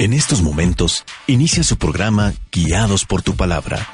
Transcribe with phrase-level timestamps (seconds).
[0.00, 3.84] En estos momentos, inicia su programa Guiados por tu palabra.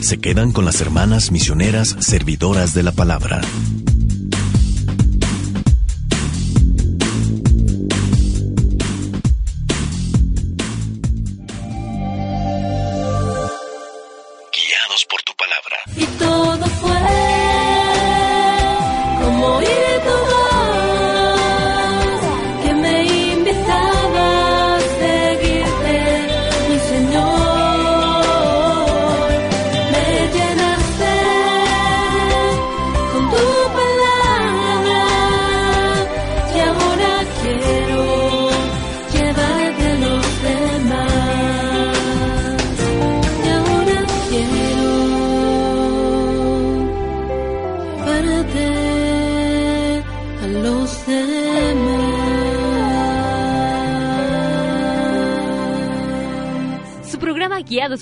[0.00, 3.42] Se quedan con las hermanas misioneras servidoras de la palabra.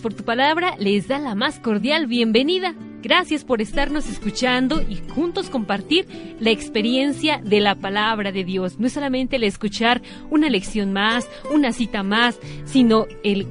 [0.00, 2.74] Por tu palabra les da la más cordial bienvenida.
[3.02, 6.06] Gracias por estarnos escuchando y juntos compartir
[6.38, 8.78] la experiencia de la palabra de Dios.
[8.78, 13.46] No es solamente el escuchar una lección más, una cita más, sino el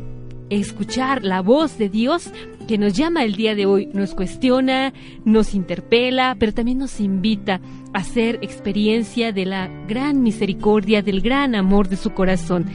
[0.49, 2.31] escuchar la voz de Dios
[2.67, 4.93] que nos llama el día de hoy, nos cuestiona,
[5.25, 7.59] nos interpela, pero también nos invita
[7.93, 12.67] a hacer experiencia de la gran misericordia, del gran amor de su corazón.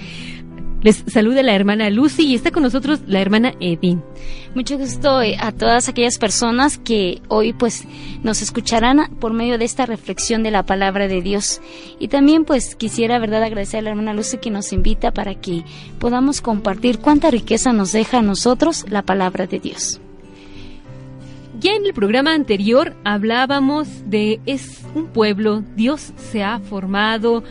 [0.85, 4.01] Les saluda la hermana Lucy y está con nosotros la hermana Edith.
[4.55, 7.85] Mucho gusto eh, a todas aquellas personas que hoy pues
[8.23, 11.63] nos escucharán por medio de esta reflexión de la palabra de Dios.
[11.99, 15.65] Y también pues quisiera, verdad, agradecer a la hermana Lucy que nos invita para que
[15.99, 20.03] podamos compartir cuánta riqueza nos deja a nosotros la palabra de Dios.
[21.61, 27.43] Ya en el programa anterior hablábamos de es un pueblo, Dios se ha formado,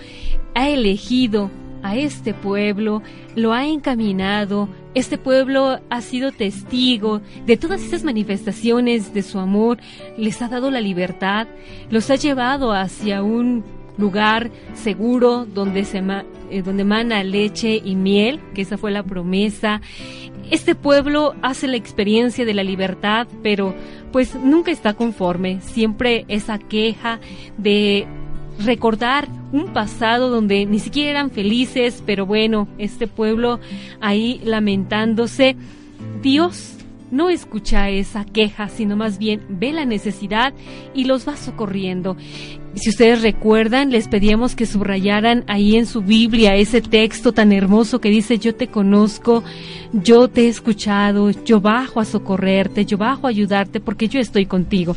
[0.53, 1.50] ha elegido
[1.84, 3.04] a este pueblo,
[3.36, 9.78] lo ha encaminado, este pueblo ha sido testigo de todas esas manifestaciones de su amor,
[10.18, 11.48] les ha dado la libertad,
[11.90, 13.64] los ha llevado hacia un
[13.98, 16.04] lugar seguro donde se
[16.50, 19.82] eh, donde mana leche y miel, que esa fue la promesa.
[20.52, 23.74] Este pueblo hace la experiencia de la libertad, pero
[24.12, 27.20] pues nunca está conforme, siempre esa queja
[27.58, 28.08] de
[28.59, 33.59] recordar un pasado donde ni siquiera eran felices, pero bueno, este pueblo
[34.02, 35.56] ahí lamentándose.
[36.22, 36.78] Dios
[37.14, 40.53] no escucha esa queja, sino más bien ve la necesidad
[40.96, 42.18] y los va socorriendo.
[42.74, 48.02] Si ustedes recuerdan, les pedíamos que subrayaran ahí en su Biblia ese texto tan hermoso
[48.02, 49.44] que dice, yo te conozco,
[49.94, 54.47] yo te he escuchado, yo bajo a socorrerte, yo bajo a ayudarte porque yo estoy
[54.47, 54.96] contigo.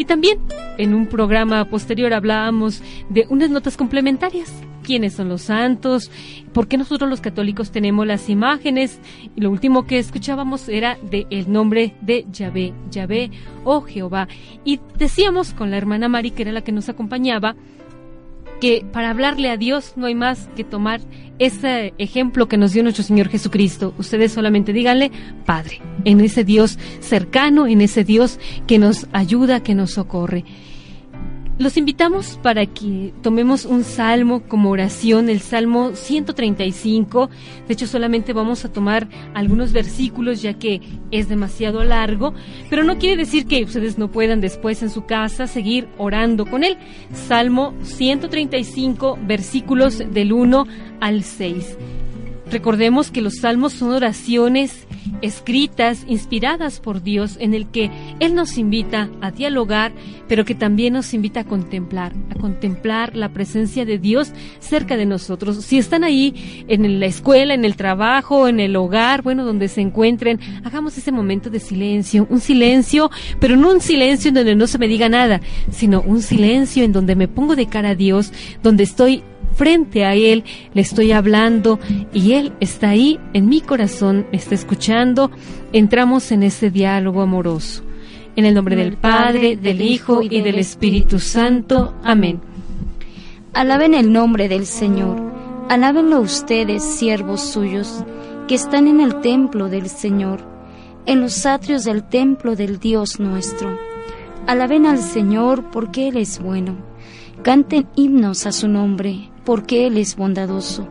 [0.00, 0.38] Y también
[0.78, 4.50] en un programa posterior hablábamos de unas notas complementarias.
[4.82, 6.10] ¿Quiénes son los santos?
[6.54, 8.98] ¿Por qué nosotros los católicos tenemos las imágenes?
[9.36, 13.30] Y lo último que escuchábamos era de el nombre de Yahvé, Yahvé
[13.64, 14.26] o Jehová.
[14.64, 17.54] Y decíamos con la hermana Mari, que era la que nos acompañaba,
[18.60, 21.00] que para hablarle a Dios no hay más que tomar
[21.38, 23.94] ese ejemplo que nos dio nuestro Señor Jesucristo.
[23.98, 25.10] Ustedes solamente díganle,
[25.46, 30.44] Padre, en ese Dios cercano, en ese Dios que nos ayuda, que nos socorre.
[31.60, 37.28] Los invitamos para que tomemos un salmo como oración, el Salmo 135.
[37.68, 42.32] De hecho, solamente vamos a tomar algunos versículos ya que es demasiado largo,
[42.70, 46.64] pero no quiere decir que ustedes no puedan después en su casa seguir orando con
[46.64, 46.78] él.
[47.12, 50.66] Salmo 135, versículos del 1
[51.00, 51.76] al 6.
[52.50, 54.86] Recordemos que los salmos son oraciones
[55.22, 59.92] escritas, inspiradas por Dios, en el que Él nos invita a dialogar,
[60.28, 65.06] pero que también nos invita a contemplar, a contemplar la presencia de Dios cerca de
[65.06, 65.64] nosotros.
[65.64, 69.80] Si están ahí en la escuela, en el trabajo, en el hogar, bueno, donde se
[69.80, 74.66] encuentren, hagamos ese momento de silencio, un silencio, pero no un silencio en donde no
[74.66, 78.32] se me diga nada, sino un silencio en donde me pongo de cara a Dios,
[78.62, 79.22] donde estoy
[79.54, 80.44] frente a Él,
[80.74, 81.78] le estoy hablando
[82.12, 85.30] y Él está ahí en mi corazón, me está escuchando,
[85.72, 87.82] entramos en ese diálogo amoroso.
[88.36, 91.94] En el nombre del Padre, del Hijo y del Espíritu Santo.
[92.02, 92.40] Amén.
[93.52, 95.16] Alaben el nombre del Señor.
[95.68, 98.04] Alábenlo ustedes, siervos suyos,
[98.46, 100.40] que están en el templo del Señor,
[101.06, 103.78] en los atrios del templo del Dios nuestro.
[104.46, 106.89] Alaben al Señor porque Él es bueno.
[107.42, 110.86] Canten himnos a su nombre porque Él es bondadoso,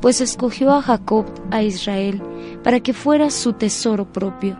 [0.00, 2.22] pues escogió a Jacob, a Israel,
[2.64, 4.58] para que fuera su tesoro propio.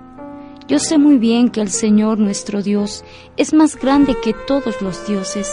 [0.68, 3.04] Yo sé muy bien que el Señor nuestro Dios
[3.38, 5.50] es más grande que todos los dioses.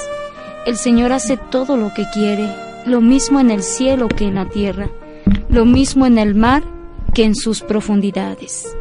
[0.66, 2.54] El Señor hace todo lo que quiere,
[2.86, 4.90] lo mismo en el cielo que en la tierra,
[5.50, 6.64] lo mismo en el mar
[7.14, 8.76] que en sus profundidades.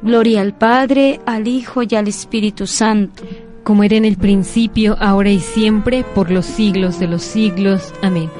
[0.00, 3.24] Gloria al Padre, al Hijo y al Espíritu Santo,
[3.64, 7.92] como era en el principio, ahora y siempre, por los siglos de los siglos.
[8.02, 8.30] Amén.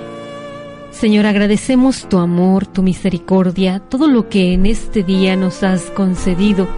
[0.90, 6.68] Señor, agradecemos tu amor, tu misericordia, todo lo que en este día nos has concedido,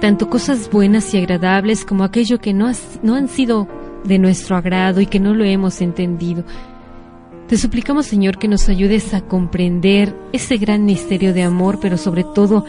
[0.00, 2.70] tanto cosas buenas y agradables como aquello que no,
[3.02, 3.68] no han sido
[4.04, 6.44] de nuestro agrado y que no lo hemos entendido.
[7.48, 12.24] Te suplicamos, Señor, que nos ayudes a comprender ese gran misterio de amor, pero sobre
[12.24, 12.64] todo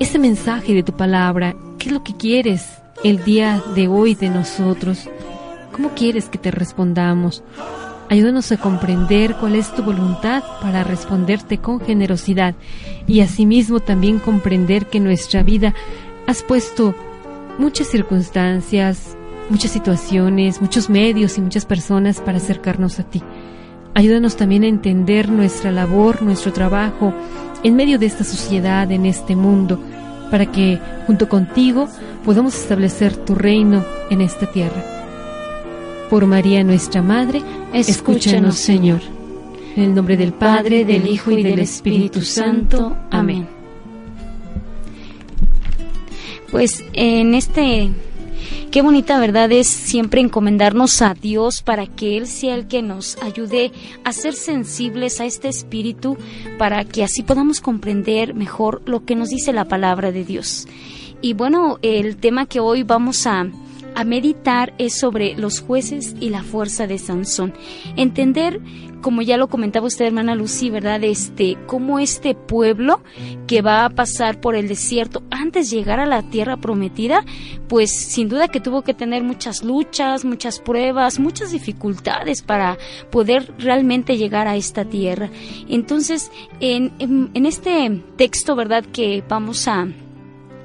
[0.00, 1.54] ese mensaje de tu palabra.
[1.78, 5.08] ¿Qué es lo que quieres el día de hoy de nosotros?
[5.72, 7.42] ¿Cómo quieres que te respondamos?
[8.08, 12.54] Ayúdanos a comprender cuál es tu voluntad para responderte con generosidad
[13.06, 15.74] y asimismo también comprender que en nuestra vida
[16.26, 16.94] has puesto
[17.58, 19.16] muchas circunstancias,
[19.48, 23.22] muchas situaciones, muchos medios y muchas personas para acercarnos a ti.
[23.94, 27.14] Ayúdanos también a entender nuestra labor, nuestro trabajo
[27.62, 29.78] en medio de esta sociedad, en este mundo,
[30.32, 31.90] para que junto contigo
[32.24, 34.82] podamos establecer tu reino en esta tierra.
[36.08, 37.42] Por María nuestra Madre,
[37.74, 39.02] escúchanos Señor.
[39.76, 42.96] En el nombre del Padre, del Hijo y del Espíritu Santo.
[43.10, 43.46] Amén.
[46.50, 47.90] Pues en este
[48.72, 53.18] Qué bonita verdad es siempre encomendarnos a Dios para que Él sea el que nos
[53.22, 53.70] ayude
[54.02, 56.16] a ser sensibles a este espíritu,
[56.56, 60.66] para que así podamos comprender mejor lo que nos dice la palabra de Dios.
[61.20, 63.46] Y bueno, el tema que hoy vamos a,
[63.94, 67.52] a meditar es sobre los jueces y la fuerza de Sansón.
[67.96, 68.58] Entender
[69.02, 71.04] como ya lo comentaba usted, hermana Lucy, ¿verdad?
[71.04, 73.02] Este, cómo este pueblo
[73.46, 77.24] que va a pasar por el desierto antes de llegar a la tierra prometida,
[77.68, 82.78] pues sin duda que tuvo que tener muchas luchas, muchas pruebas, muchas dificultades para
[83.10, 85.28] poder realmente llegar a esta tierra.
[85.68, 88.84] Entonces, en, en, este texto, ¿verdad?
[88.84, 89.88] Que vamos a,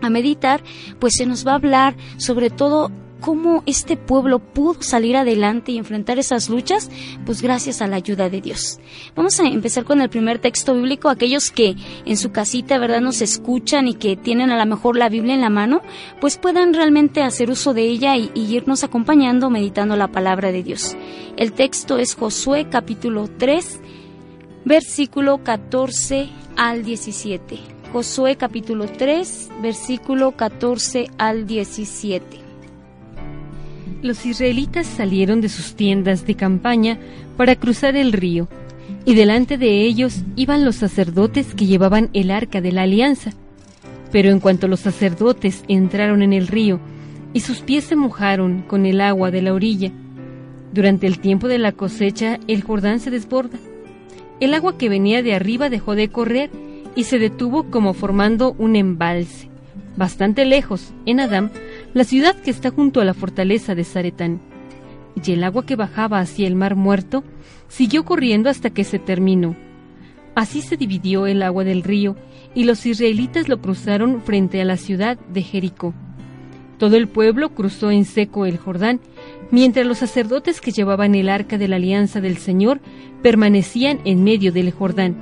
[0.02, 0.62] a meditar,
[1.00, 5.78] pues se nos va a hablar sobre todo cómo este pueblo pudo salir adelante y
[5.78, 6.90] enfrentar esas luchas,
[7.26, 8.80] pues gracias a la ayuda de Dios.
[9.16, 11.76] Vamos a empezar con el primer texto bíblico, aquellos que
[12.06, 15.42] en su casita, ¿verdad?, nos escuchan y que tienen a lo mejor la Biblia en
[15.42, 15.82] la mano,
[16.20, 20.64] pues puedan realmente hacer uso de ella y, y irnos acompañando meditando la palabra de
[20.64, 20.96] Dios.
[21.38, 23.80] El texto es Josué capítulo 3,
[24.66, 27.60] versículo 14 al 17.
[27.94, 32.47] Josué capítulo 3, versículo 14 al 17.
[34.02, 37.00] Los israelitas salieron de sus tiendas de campaña
[37.36, 38.48] para cruzar el río,
[39.06, 43.32] y delante de ellos iban los sacerdotes que llevaban el arca de la alianza.
[44.12, 46.80] Pero en cuanto los sacerdotes entraron en el río,
[47.34, 49.92] y sus pies se mojaron con el agua de la orilla,
[50.74, 53.58] durante el tiempo de la cosecha el Jordán se desborda.
[54.40, 56.52] El agua que venía de arriba dejó de correr
[56.96, 59.50] y se detuvo como formando un embalse.
[59.96, 61.52] Bastante lejos, en Adán,
[61.98, 64.40] la ciudad que está junto a la fortaleza de Zaretán.
[65.16, 67.24] Y el agua que bajaba hacia el mar muerto
[67.70, 69.56] siguió corriendo hasta que se terminó.
[70.36, 72.16] Así se dividió el agua del río,
[72.54, 75.96] y los israelitas lo cruzaron frente a la ciudad de Jericó.
[76.78, 79.00] Todo el pueblo cruzó en seco el Jordán,
[79.50, 82.80] mientras los sacerdotes que llevaban el arca de la alianza del Señor
[83.24, 85.16] permanecían en medio del Jordán,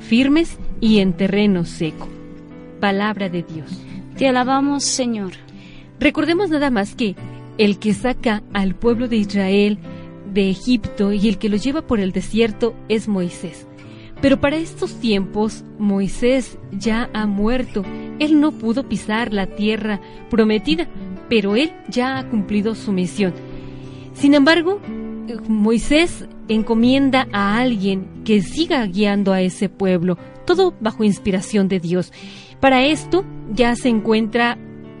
[0.00, 2.06] firmes y en terreno seco.
[2.78, 3.82] Palabra de Dios.
[4.16, 5.32] Te alabamos, Señor.
[6.00, 7.14] Recordemos nada más que
[7.58, 9.78] el que saca al pueblo de Israel
[10.32, 13.66] de Egipto y el que lo lleva por el desierto es Moisés.
[14.22, 17.84] Pero para estos tiempos Moisés ya ha muerto.
[18.18, 20.88] Él no pudo pisar la tierra prometida,
[21.28, 23.34] pero él ya ha cumplido su misión.
[24.14, 24.80] Sin embargo,
[25.48, 30.16] Moisés encomienda a alguien que siga guiando a ese pueblo,
[30.46, 32.10] todo bajo inspiración de Dios.
[32.58, 34.58] Para esto ya se encuentra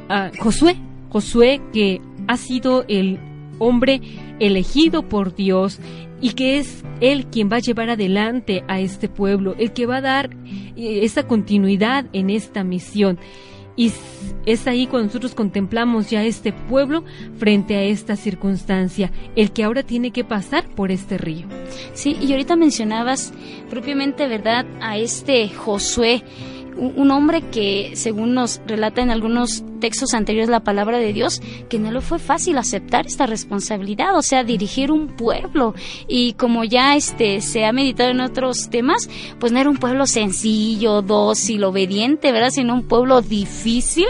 [0.08, 0.76] a Josué,
[1.10, 3.18] Josué que ha sido el
[3.58, 4.00] hombre
[4.38, 5.78] elegido por Dios
[6.20, 9.96] y que es él quien va a llevar adelante a este pueblo, el que va
[9.96, 10.30] a dar
[10.76, 13.18] eh, esa continuidad en esta misión.
[13.76, 13.92] Y
[14.44, 17.04] es ahí cuando nosotros contemplamos ya este pueblo
[17.38, 21.46] frente a esta circunstancia, el que ahora tiene que pasar por este río.
[21.94, 23.32] Sí, y ahorita mencionabas
[23.70, 26.22] propiamente, ¿verdad?, a este Josué
[26.76, 31.78] un hombre que, según nos relata en algunos textos anteriores la palabra de Dios, que
[31.78, 35.74] no le fue fácil aceptar esta responsabilidad, o sea, dirigir un pueblo.
[36.06, 39.08] Y como ya este se ha meditado en otros temas,
[39.38, 42.50] pues no era un pueblo sencillo, dócil, obediente, ¿verdad?
[42.50, 44.06] Sino un pueblo difícil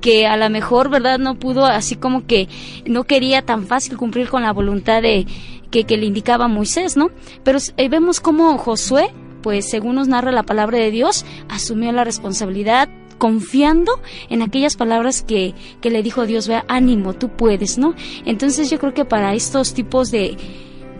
[0.00, 1.18] que a lo mejor, ¿verdad?
[1.18, 2.48] No pudo, así como que
[2.86, 5.26] no quería tan fácil cumplir con la voluntad de
[5.70, 7.10] que, le indicaba Moisés, ¿no?
[7.44, 9.12] Pero eh, vemos cómo Josué
[9.42, 15.22] pues según nos narra la palabra de Dios, asumió la responsabilidad confiando en aquellas palabras
[15.22, 17.94] que, que le dijo Dios, vea, ánimo, tú puedes, ¿no?
[18.24, 20.36] Entonces yo creo que para estos tipos de,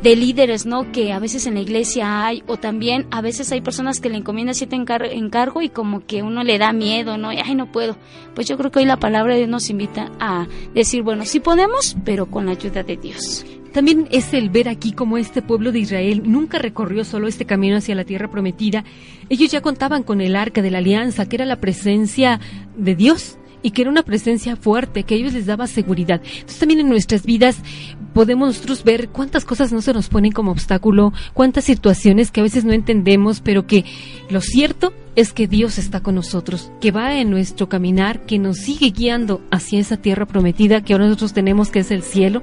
[0.03, 0.93] de líderes, ¿no?
[0.93, 4.19] Que a veces en la iglesia hay, o también a veces hay personas que le
[4.19, 7.33] encomiendan cierto encargo y como que uno le da miedo, ¿no?
[7.33, 7.97] Y, ay, no puedo.
[8.35, 11.41] Pues yo creo que hoy la palabra de Dios nos invita a decir, bueno, sí
[11.41, 13.45] podemos, pero con la ayuda de Dios.
[13.73, 17.77] También es el ver aquí cómo este pueblo de Israel nunca recorrió solo este camino
[17.77, 18.85] hacia la tierra prometida.
[19.29, 22.41] Ellos ya contaban con el arca de la alianza, que era la presencia
[22.77, 26.21] de Dios y que era una presencia fuerte, que a ellos les daba seguridad.
[26.25, 27.59] Entonces también en nuestras vidas
[28.15, 32.45] podemos nosotros ver cuántas cosas no se nos ponen como obstáculo, cuántas situaciones que a
[32.45, 33.85] veces no entendemos, pero que
[34.29, 38.59] lo cierto es que Dios está con nosotros, que va en nuestro caminar, que nos
[38.59, 42.43] sigue guiando hacia esa tierra prometida que ahora nosotros tenemos, que es el cielo,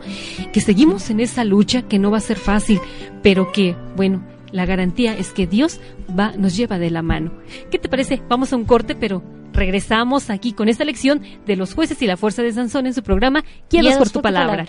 [0.53, 2.79] que seguimos en esa lucha que no va a ser fácil,
[3.24, 5.79] pero que, bueno, la garantía es que Dios
[6.17, 7.31] va, nos lleva de la mano.
[7.71, 8.21] ¿Qué te parece?
[8.29, 9.21] Vamos a un corte, pero
[9.57, 13.03] regresamos aquí con esta lección de los jueces y la fuerza de Sansón en su
[13.03, 14.65] programa Guiados, por, tu, palabra.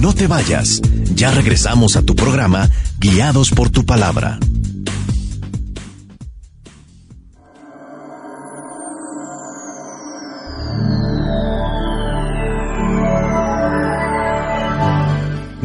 [0.00, 0.80] No te vayas,
[1.14, 4.38] ya regresamos a tu programa Guiados por tu palabra.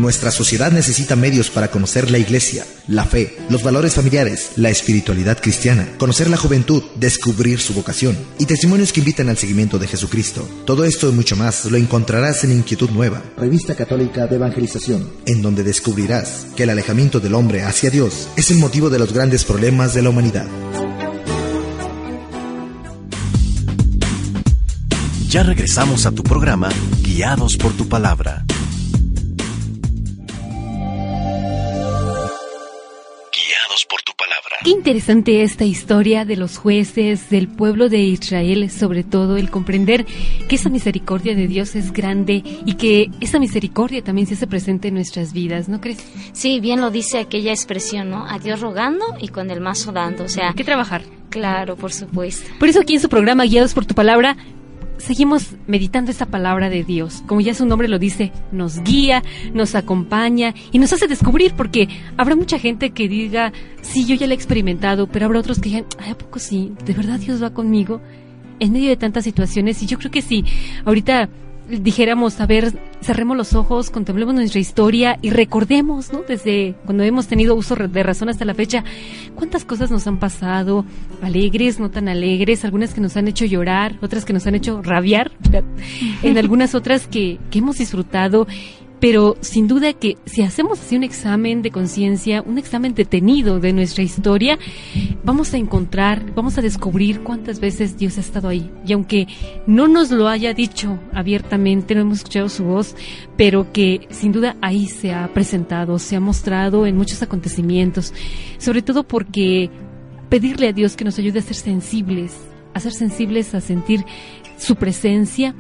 [0.02, 5.40] Nuestra sociedad necesita medios para conocer la iglesia, la fe, los valores familiares, la espiritualidad
[5.40, 10.44] cristiana, conocer la juventud, descubrir su vocación y testimonios que invitan al seguimiento de Jesucristo.
[10.66, 15.44] Todo esto y mucho más lo encontrarás en Inquietud Nueva, revista católica de evangelización, en
[15.44, 19.44] donde descubrirás que el alejamiento del hombre hacia Dios es el motivo de los grandes
[19.44, 20.48] problemas de la humanidad.
[25.30, 26.70] Ya regresamos a tu programa,
[27.04, 28.44] Guiados por tu palabra.
[34.64, 40.06] Qué interesante esta historia de los jueces, del pueblo de Israel, sobre todo el comprender
[40.48, 44.90] que esa misericordia de Dios es grande y que esa misericordia también se hace presente
[44.90, 46.06] en nuestras vidas, ¿no crees?
[46.34, 48.28] Sí, bien lo dice aquella expresión, ¿no?
[48.28, 50.50] A Dios rogando y con el mazo dando, o sea...
[50.50, 51.02] Hay que trabajar.
[51.32, 52.48] Claro, por supuesto.
[52.60, 54.38] Por eso aquí en su programa Guiados por tu Palabra
[55.02, 57.24] seguimos meditando esta palabra de Dios.
[57.28, 61.90] Como ya su nombre lo dice, nos guía, nos acompaña y nos hace descubrir, porque
[62.18, 65.70] habrá mucha gente que diga, sí, yo ya la he experimentado, pero habrá otros que
[65.70, 66.74] digan, ¿a poco sí?
[66.86, 68.02] ¿De verdad Dios va conmigo?
[68.60, 70.46] En medio de tantas situaciones, y yo creo que sí,
[70.86, 71.30] ahorita
[71.80, 76.24] dijéramos, a ver, cerremos los ojos, contemplemos nuestra historia y recordemos, ¿no?
[76.28, 78.84] Desde cuando hemos tenido uso de razón hasta la fecha,
[79.36, 80.86] cuántas cosas nos han pasado,
[81.22, 84.82] alegres, no tan alegres, algunas que nos han hecho llorar, otras que nos han hecho
[84.82, 85.32] rabiar,
[86.24, 88.48] en algunas otras que, que hemos disfrutado
[89.02, 93.74] pero sin duda que si hacemos así un examen de conciencia, un examen detenido de
[93.74, 94.60] nuestra historia,
[95.24, 98.70] vamos a encontrar, vamos a descubrir cuántas veces Dios ha estado ahí.
[98.86, 99.28] Y aunque
[99.66, 102.96] no nos lo haya dicho abiertamente, no hemos escuchado su voz,
[103.36, 108.14] pero que sin duda ahí se ha presentado, se ha mostrado en muchos acontecimientos,
[108.60, 109.72] sobre todo porque
[110.30, 112.38] pedirle a Dios que nos ayude a ser sensibles,
[112.76, 114.06] a ser sensibles a sentir
[114.58, 115.56] su presencia,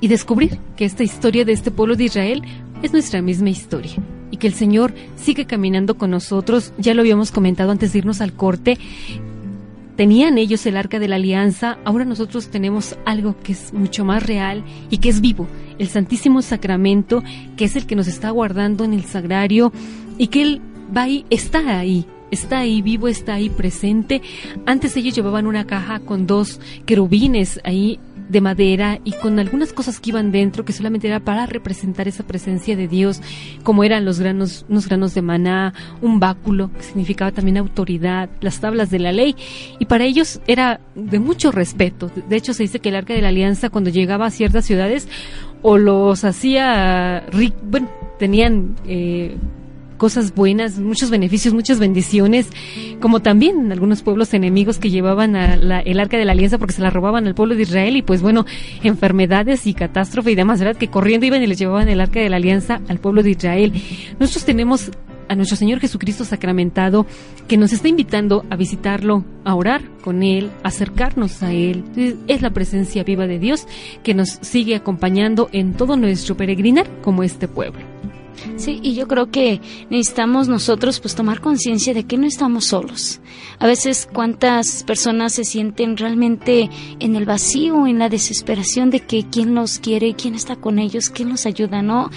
[0.00, 2.42] y descubrir que esta historia de este pueblo de Israel
[2.82, 3.96] es nuestra misma historia
[4.30, 6.72] y que el Señor sigue caminando con nosotros.
[6.78, 8.78] Ya lo habíamos comentado antes de irnos al corte.
[9.96, 14.26] Tenían ellos el arca de la alianza, ahora nosotros tenemos algo que es mucho más
[14.26, 15.46] real y que es vivo,
[15.78, 17.22] el Santísimo Sacramento,
[17.56, 19.72] que es el que nos está guardando en el sagrario
[20.18, 20.60] y que Él
[20.94, 24.20] va está ahí, está ahí vivo, está ahí presente.
[24.66, 30.00] Antes ellos llevaban una caja con dos querubines ahí de madera y con algunas cosas
[30.00, 33.20] que iban dentro que solamente era para representar esa presencia de Dios,
[33.62, 38.60] como eran los granos, unos granos de maná, un báculo que significaba también autoridad, las
[38.60, 39.36] tablas de la ley
[39.78, 42.10] y para ellos era de mucho respeto.
[42.28, 45.08] De hecho se dice que el arca de la alianza cuando llegaba a ciertas ciudades
[45.62, 47.24] o los hacía,
[47.62, 49.36] bueno, tenían eh,
[49.96, 52.48] cosas buenas, muchos beneficios, muchas bendiciones,
[53.00, 56.74] como también algunos pueblos enemigos que llevaban a la, el arca de la alianza porque
[56.74, 58.46] se la robaban al pueblo de Israel y pues bueno,
[58.82, 60.76] enfermedades y catástrofe y demás, ¿verdad?
[60.76, 63.72] Que corriendo iban y les llevaban el arca de la alianza al pueblo de Israel.
[64.18, 64.90] Nosotros tenemos
[65.28, 67.06] a nuestro Señor Jesucristo sacramentado,
[67.48, 71.84] que nos está invitando a visitarlo, a orar con Él, a acercarnos a Él.
[72.28, 73.66] Es la presencia viva de Dios
[74.02, 77.95] que nos sigue acompañando en todo nuestro peregrinar como este pueblo.
[78.56, 79.60] Sí, y yo creo que
[79.90, 83.20] necesitamos nosotros pues tomar conciencia de que no estamos solos.
[83.58, 89.26] A veces cuántas personas se sienten realmente en el vacío, en la desesperación de que
[89.30, 92.10] quién los quiere, quién está con ellos, quién los ayuda, ¿no?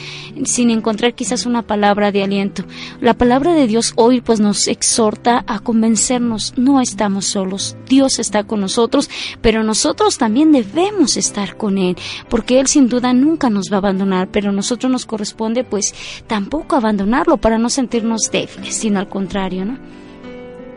[0.46, 2.64] Sin encontrar quizás una palabra de aliento.
[3.02, 8.46] La palabra de Dios hoy pues nos exhorta a convencernos, no estamos solos, Dios está
[8.46, 9.10] con nosotros,
[9.42, 11.98] pero nosotros también debemos estar con Él,
[12.30, 15.94] porque Él sin duda nunca nos va a abandonar, pero a nosotros nos corresponde pues
[16.30, 19.78] tampoco abandonarlo para no sentirnos débiles, sino al contrario, ¿no?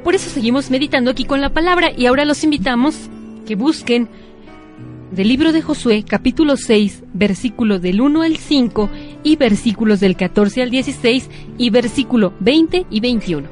[0.02, 2.96] Por eso seguimos meditando aquí con la palabra y ahora los invitamos
[3.46, 4.08] que busquen
[5.12, 8.90] del libro de Josué, capítulo 6, versículo del 1 al 5
[9.22, 11.28] y versículos del 14 al 16
[11.58, 13.46] y versículo 20 y 21.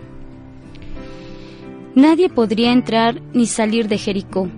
[1.95, 4.49] Nadie podría entrar ni salir de Jericó,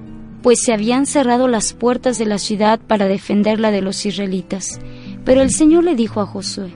[0.43, 4.81] pues se habían cerrado las puertas de la ciudad para defenderla de los israelitas.
[5.25, 6.73] Pero el Señor le dijo a Josué,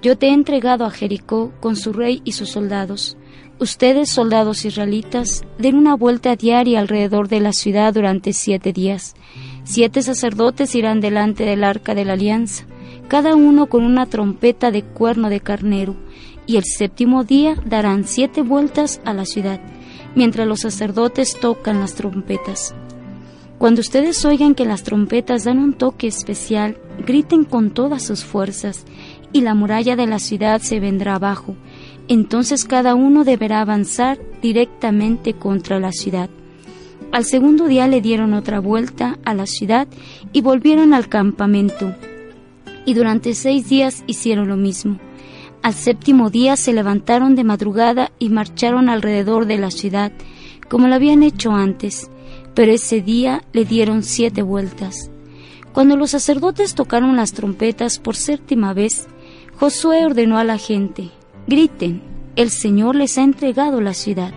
[0.00, 3.16] Yo te he entregado a Jericó con su rey y sus soldados.
[3.58, 9.14] Ustedes, soldados israelitas, den una vuelta diaria alrededor de la ciudad durante siete días.
[9.64, 12.64] Siete sacerdotes irán delante del arca de la alianza,
[13.08, 15.96] cada uno con una trompeta de cuerno de carnero,
[16.46, 19.60] y el séptimo día darán siete vueltas a la ciudad,
[20.14, 22.74] mientras los sacerdotes tocan las trompetas.
[23.58, 28.84] Cuando ustedes oigan que las trompetas dan un toque especial, griten con todas sus fuerzas,
[29.32, 31.56] y la muralla de la ciudad se vendrá abajo,
[32.08, 36.30] entonces cada uno deberá avanzar directamente contra la ciudad.
[37.12, 39.88] Al segundo día le dieron otra vuelta a la ciudad
[40.32, 41.94] y volvieron al campamento.
[42.84, 44.98] Y durante seis días hicieron lo mismo.
[45.62, 50.12] Al séptimo día se levantaron de madrugada y marcharon alrededor de la ciudad,
[50.68, 52.10] como lo habían hecho antes,
[52.54, 55.10] pero ese día le dieron siete vueltas.
[55.72, 59.08] Cuando los sacerdotes tocaron las trompetas por séptima vez,
[59.58, 61.10] Josué ordenó a la gente,
[61.48, 62.00] Griten,
[62.36, 64.32] el Señor les ha entregado la ciudad.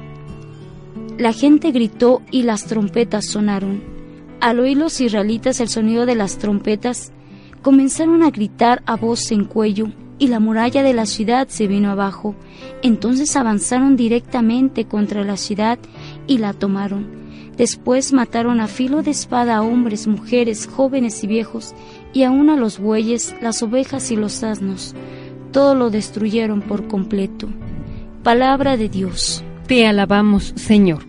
[1.20, 3.84] La gente gritó y las trompetas sonaron.
[4.40, 7.12] Al oír los israelitas el sonido de las trompetas,
[7.62, 11.92] comenzaron a gritar a voz en cuello y la muralla de la ciudad se vino
[11.92, 12.34] abajo.
[12.82, 15.78] Entonces avanzaron directamente contra la ciudad
[16.26, 17.22] y la tomaron.
[17.58, 21.76] Después mataron a filo de espada a hombres, mujeres, jóvenes y viejos,
[22.14, 24.96] y aun a los bueyes, las ovejas y los asnos
[25.52, 27.50] todo lo destruyeron por completo.
[28.24, 29.44] Palabra de Dios.
[29.68, 31.04] Te alabamos, Señor.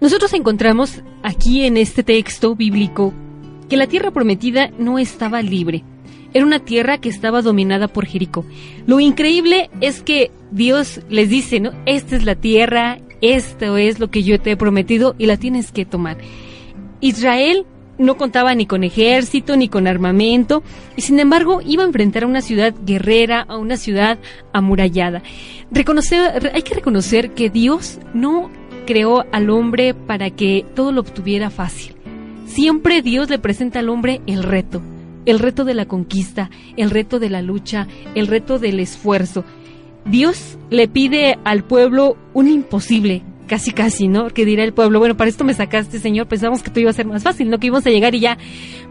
[0.00, 3.12] Nosotros encontramos aquí en este texto bíblico
[3.68, 5.84] que la tierra prometida no estaba libre.
[6.34, 8.44] Era una tierra que estaba dominada por Jericó.
[8.86, 11.72] Lo increíble es que Dios les dice, ¿no?
[11.86, 15.72] Esta es la tierra, esto es lo que yo te he prometido y la tienes
[15.72, 16.16] que tomar.
[17.00, 17.66] Israel
[17.98, 20.62] no contaba ni con ejército ni con armamento
[20.96, 24.18] y sin embargo iba a enfrentar a una ciudad guerrera, a una ciudad
[24.52, 25.22] amurallada.
[25.74, 28.50] Hay que reconocer que Dios no
[28.86, 31.94] creó al hombre para que todo lo obtuviera fácil.
[32.46, 34.82] Siempre Dios le presenta al hombre el reto,
[35.24, 39.44] el reto de la conquista, el reto de la lucha, el reto del esfuerzo.
[40.04, 44.30] Dios le pide al pueblo un imposible, casi casi, ¿no?
[44.30, 46.94] Que dirá el pueblo, bueno, para esto me sacaste, Señor, pensamos que tú iba a
[46.94, 47.58] ser más fácil, ¿no?
[47.58, 48.38] Que íbamos a llegar y ya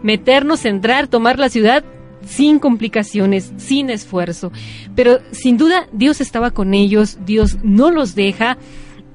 [0.02, 1.84] meternos, entrar, tomar la ciudad
[2.26, 4.52] sin complicaciones, sin esfuerzo.
[4.94, 8.58] Pero sin duda Dios estaba con ellos, Dios no los deja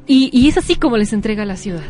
[0.05, 1.83] y, y es así como les entrega la ciudad.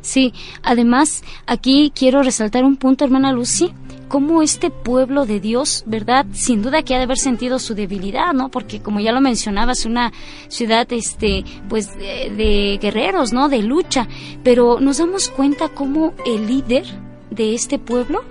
[0.00, 3.72] Sí, además aquí quiero resaltar un punto, hermana Lucy,
[4.08, 6.26] cómo este pueblo de Dios, ¿verdad?
[6.32, 8.50] Sin duda que ha de haber sentido su debilidad, ¿no?
[8.50, 10.12] Porque como ya lo mencionabas, una
[10.48, 13.48] ciudad, este, pues, de, de guerreros, ¿no?
[13.48, 14.08] De lucha.
[14.42, 16.84] Pero nos damos cuenta cómo el líder
[17.30, 18.24] de este pueblo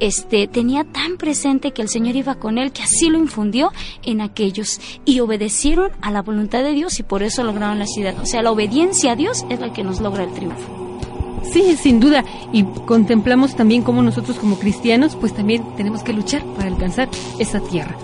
[0.00, 4.20] este tenía tan presente que el Señor iba con él que así lo infundió en
[4.20, 8.14] aquellos y obedecieron a la voluntad de Dios y por eso lograron la ciudad.
[8.22, 10.83] O sea, la obediencia a Dios es la que nos logra el triunfo.
[11.52, 12.24] Sí, sin duda.
[12.52, 17.60] Y contemplamos también cómo nosotros como cristianos, pues también tenemos que luchar para alcanzar esa
[17.60, 17.96] tierra.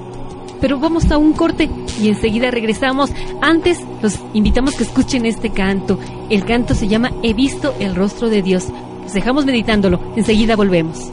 [0.60, 3.10] Pero vamos a un corte y enseguida regresamos.
[3.40, 5.98] Antes los invitamos que escuchen este canto.
[6.28, 8.66] El canto se llama He visto el rostro de Dios.
[9.02, 10.00] Los dejamos meditándolo.
[10.16, 11.10] Enseguida volvemos.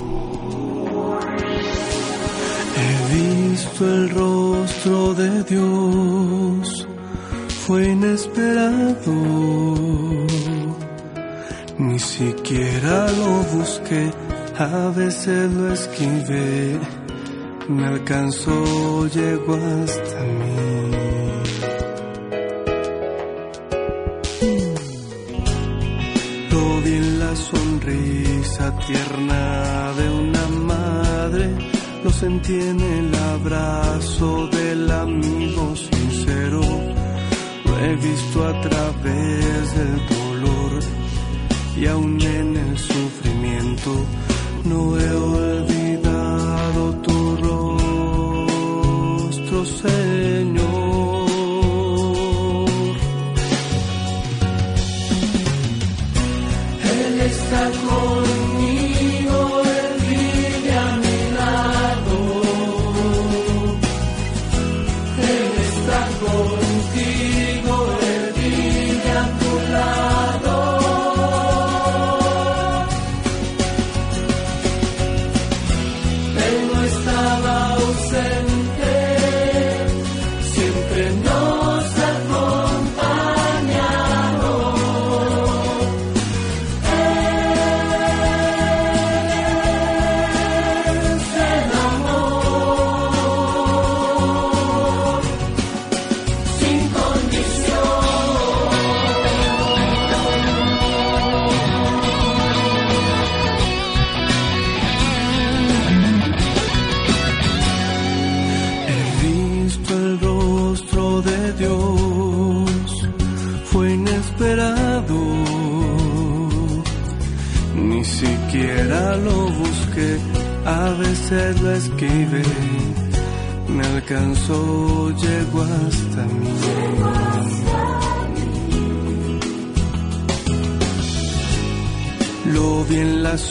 [2.75, 6.87] He visto el rostro de Dios,
[7.65, 9.15] fue inesperado.
[11.79, 14.11] Ni siquiera lo busqué,
[14.57, 16.79] a veces lo esquivé,
[17.69, 20.57] me alcanzó, llegó hasta mí.
[26.49, 31.49] Lo vi en la sonrisa tierna de una madre,
[32.03, 36.61] lo sentí en el abrazo del amigo sincero,
[37.65, 40.26] lo he visto a través del dolor
[41.79, 44.05] y aún en el sufrimiento
[44.63, 47.67] no he olvidado tu rostro.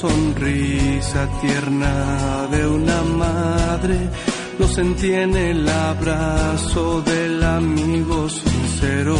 [0.01, 3.99] Sonrisa tierna de una madre,
[4.59, 9.17] lo sentí en el abrazo del amigo sincero,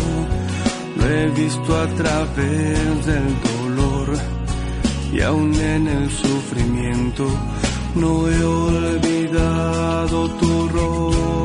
[0.99, 4.09] lo he visto a través del dolor
[5.15, 7.27] y aún en el sufrimiento.
[7.95, 10.69] No he olvidado tu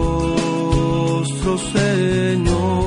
[0.03, 2.81] rostro, Señor.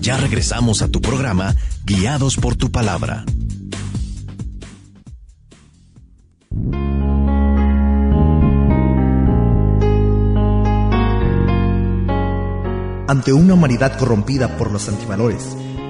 [0.00, 3.24] Ya regresamos a tu programa Guiados por tu palabra.
[13.08, 15.54] ante una humanidad corrompida por los antivalores,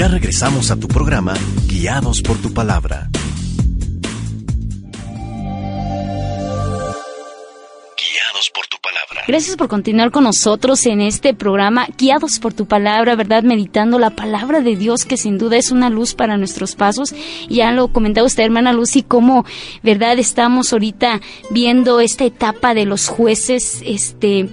[0.00, 1.34] Ya regresamos a tu programa,
[1.68, 3.10] guiados por tu palabra.
[7.98, 9.26] Guiados por tu palabra.
[9.28, 13.42] Gracias por continuar con nosotros en este programa, guiados por tu palabra, ¿verdad?
[13.42, 17.14] Meditando la palabra de Dios, que sin duda es una luz para nuestros pasos.
[17.50, 19.44] Ya lo comentaba usted, hermana Lucy, cómo,
[19.82, 20.18] ¿verdad?
[20.18, 24.48] Estamos ahorita viendo esta etapa de los jueces, este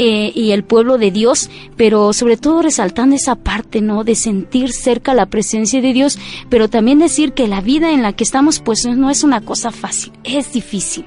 [0.00, 4.04] eh, y el pueblo de Dios, pero sobre todo resaltando esa parte, ¿no?
[4.04, 8.12] De sentir cerca la presencia de Dios, pero también decir que la vida en la
[8.12, 11.04] que estamos, pues no es una cosa fácil, es difícil.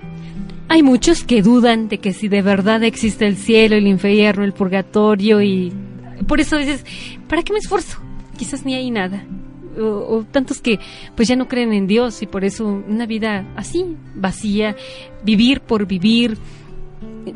[0.68, 4.52] Hay muchos que dudan de que si de verdad existe el cielo, el infierno, el
[4.52, 5.72] purgatorio y
[6.28, 6.86] por eso dices,
[7.30, 7.98] ¿para qué me esfuerzo?
[8.38, 9.24] Quizás ni hay nada.
[9.80, 9.84] O,
[10.18, 10.80] o, tantos que
[11.16, 14.76] pues ya no creen en Dios y por eso una vida así, vacía,
[15.24, 16.38] vivir por vivir.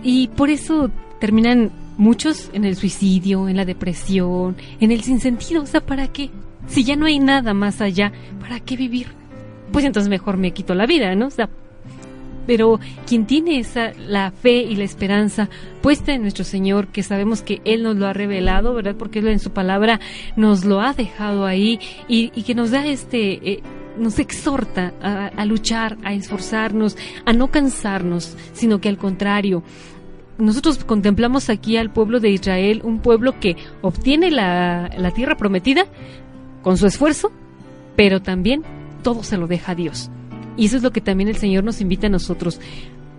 [0.03, 0.91] Y por eso
[1.25, 5.63] terminan muchos en el suicidio, en la depresión, en el sinsentido.
[5.63, 6.29] O sea, ¿para qué?
[6.67, 9.07] Si ya no hay nada más allá, ¿para qué vivir?
[9.71, 11.25] Pues entonces mejor me quito la vida, ¿no?
[11.25, 11.49] O sea,
[12.45, 15.49] pero quien tiene esa la fe y la esperanza
[15.81, 18.93] puesta en nuestro Señor, que sabemos que Él nos lo ha revelado, ¿verdad?
[18.95, 19.99] Porque Él en su palabra
[20.35, 23.63] nos lo ha dejado ahí y, que nos da este eh,
[23.97, 29.63] nos exhorta a, luchar, a esforzarnos, a no cansarnos, sino que al contrario,
[30.37, 35.85] nosotros contemplamos aquí al pueblo de Israel, un pueblo que obtiene la, tierra prometida
[36.61, 37.31] con su esfuerzo,
[37.95, 38.63] pero también
[39.03, 40.09] todo se lo deja a Dios.
[40.57, 42.59] Y eso es lo que también el Señor nos invita a nosotros,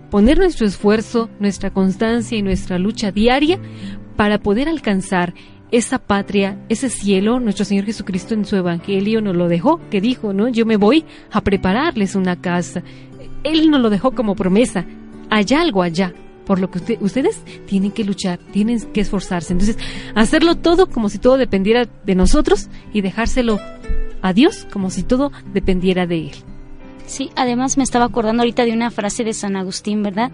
[0.09, 3.59] poner nuestro esfuerzo, nuestra constancia y nuestra lucha diaria
[4.15, 5.33] para poder alcanzar
[5.71, 10.33] esa patria, ese cielo, nuestro Señor Jesucristo en su Evangelio nos lo dejó, que dijo,
[10.33, 10.47] ¿no?
[10.47, 12.83] Yo me voy a prepararles una casa.
[13.43, 14.85] Él nos lo dejó como promesa.
[15.29, 16.13] Hay algo allá,
[16.47, 19.51] por lo que usted, ustedes tienen que luchar, tienen que esforzarse.
[19.51, 19.77] Entonces,
[20.15, 23.59] hacerlo todo como si todo dependiera de nosotros y dejárselo
[24.21, 26.31] a Dios como si todo dependiera de Él.
[27.05, 30.31] Sí, además me estaba acordando ahorita de una frase de San Agustín, ¿verdad?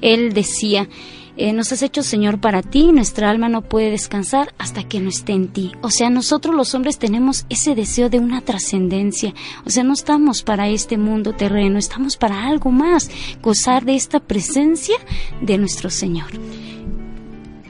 [0.00, 0.88] Él decía,
[1.36, 5.08] eh, nos has hecho Señor para ti, nuestra alma no puede descansar hasta que no
[5.08, 5.72] esté en ti.
[5.82, 9.34] O sea, nosotros los hombres tenemos ese deseo de una trascendencia.
[9.64, 13.10] O sea, no estamos para este mundo terreno, estamos para algo más,
[13.42, 14.96] gozar de esta presencia
[15.40, 16.28] de nuestro Señor.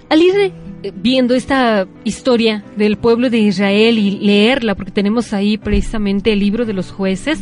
[0.08, 0.52] Al ir
[0.94, 6.64] viendo esta historia del pueblo de Israel y leerla, porque tenemos ahí precisamente el libro
[6.64, 7.40] de los jueces,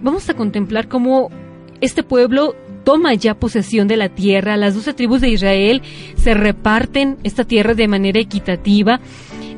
[0.00, 1.30] vamos a contemplar cómo
[1.80, 5.82] este pueblo toma ya posesión de la tierra, las doce tribus de Israel
[6.16, 9.00] se reparten esta tierra de manera equitativa.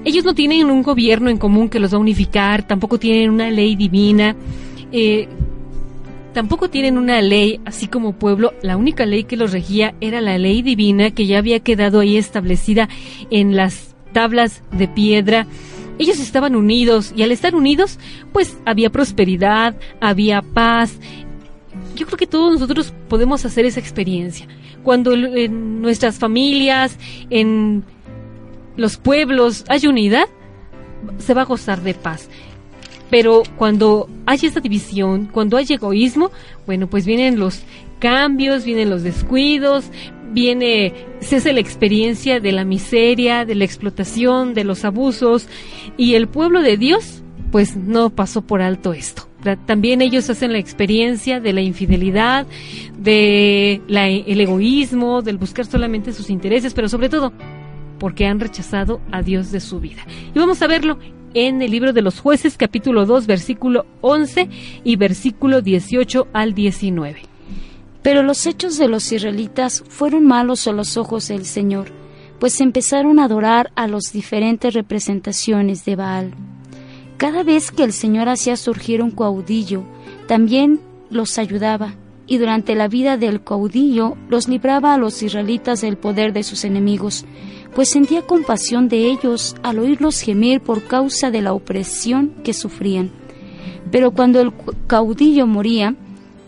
[0.04, 3.50] Ellos no tienen un gobierno en común que los va a unificar, tampoco tienen una
[3.50, 4.34] ley divina,
[4.92, 5.28] eh,
[6.32, 8.54] tampoco tienen una ley así como pueblo.
[8.62, 12.16] La única ley que los regía era la ley divina que ya había quedado ahí
[12.16, 12.88] establecida
[13.30, 15.46] en las tablas de piedra
[16.00, 17.98] ellos estaban unidos y al estar unidos,
[18.32, 20.98] pues había prosperidad, había paz.
[21.94, 24.46] Yo creo que todos nosotros podemos hacer esa experiencia.
[24.82, 27.84] Cuando en nuestras familias, en
[28.76, 30.26] los pueblos hay unidad,
[31.18, 32.28] se va a gozar de paz.
[33.10, 36.30] Pero cuando hay esta división, cuando hay egoísmo,
[36.66, 37.62] bueno, pues vienen los
[37.98, 39.90] cambios, vienen los descuidos,
[40.32, 45.48] viene, se hace la experiencia de la miseria, de la explotación, de los abusos,
[45.96, 49.29] y el pueblo de Dios, pues no pasó por alto esto.
[49.66, 52.46] También ellos hacen la experiencia de la infidelidad,
[52.98, 57.32] de el egoísmo, del buscar solamente sus intereses, pero sobre todo
[57.98, 60.02] porque han rechazado a Dios de su vida.
[60.34, 60.98] Y vamos a verlo
[61.34, 64.48] en el libro de los jueces capítulo 2 versículo 11
[64.82, 67.20] y versículo 18 al 19.
[68.02, 71.92] Pero los hechos de los israelitas fueron malos a los ojos del Señor,
[72.38, 76.34] pues empezaron a adorar a las diferentes representaciones de Baal.
[77.20, 79.82] Cada vez que el Señor hacía surgir un caudillo,
[80.26, 80.80] también
[81.10, 81.92] los ayudaba,
[82.26, 86.64] y durante la vida del caudillo los libraba a los israelitas del poder de sus
[86.64, 87.26] enemigos,
[87.74, 93.10] pues sentía compasión de ellos al oírlos gemir por causa de la opresión que sufrían.
[93.90, 94.54] Pero cuando el
[94.86, 95.96] caudillo moría,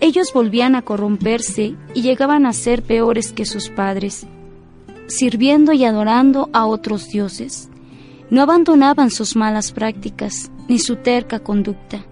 [0.01, 4.27] ellos volvían a corromperse y llegaban a ser peores que sus padres,
[5.07, 7.69] sirviendo y adorando a otros dioses.
[8.31, 12.03] No abandonaban sus malas prácticas ni su terca conducta.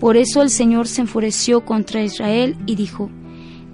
[0.00, 3.10] Por eso el Señor se enfureció contra Israel y dijo,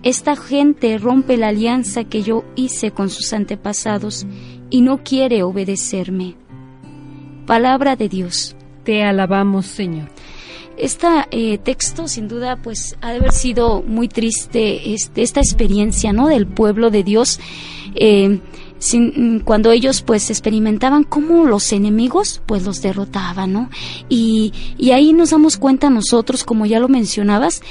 [0.03, 4.27] Esta gente rompe la alianza que yo hice con sus antepasados
[4.71, 6.35] y no quiere obedecerme.
[7.47, 8.57] Palabra de Dios.
[8.83, 10.09] Te alabamos, Señor.
[10.77, 16.13] Este eh, texto, sin duda, pues ha de haber sido muy triste este, esta experiencia,
[16.13, 16.27] ¿no?
[16.27, 17.39] Del pueblo de Dios,
[17.95, 18.41] eh,
[18.85, 23.71] sin, cuando ellos, pues, experimentaban cómo los enemigos, pues, los derrotaban, ¿no?
[24.11, 27.63] Y, y ahí nos damos cuenta nosotros, como ya lo mencionabas,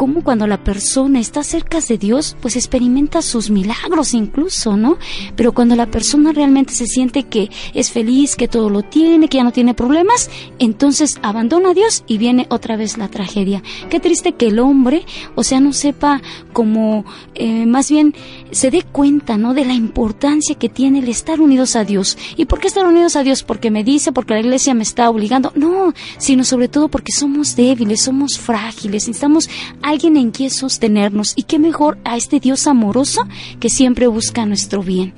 [0.00, 4.96] cómo cuando la persona está cerca de Dios, pues experimenta sus milagros incluso, ¿no?
[5.36, 9.36] Pero cuando la persona realmente se siente que es feliz, que todo lo tiene, que
[9.36, 13.62] ya no tiene problemas, entonces abandona a Dios y viene otra vez la tragedia.
[13.90, 16.22] Qué triste que el hombre, o sea, no sepa
[16.54, 18.14] como, eh, más bien
[18.52, 19.52] se dé cuenta, ¿no?
[19.52, 22.16] De la importancia que tiene el estar unidos a Dios.
[22.38, 23.42] ¿Y por qué estar unidos a Dios?
[23.42, 25.52] Porque me dice, porque la iglesia me está obligando.
[25.56, 29.50] No, sino sobre todo porque somos débiles, somos frágiles, necesitamos
[29.90, 31.34] alguien en quien sostenernos.
[31.36, 33.26] Y qué mejor a este Dios amoroso
[33.58, 35.12] que siempre busca nuestro bien.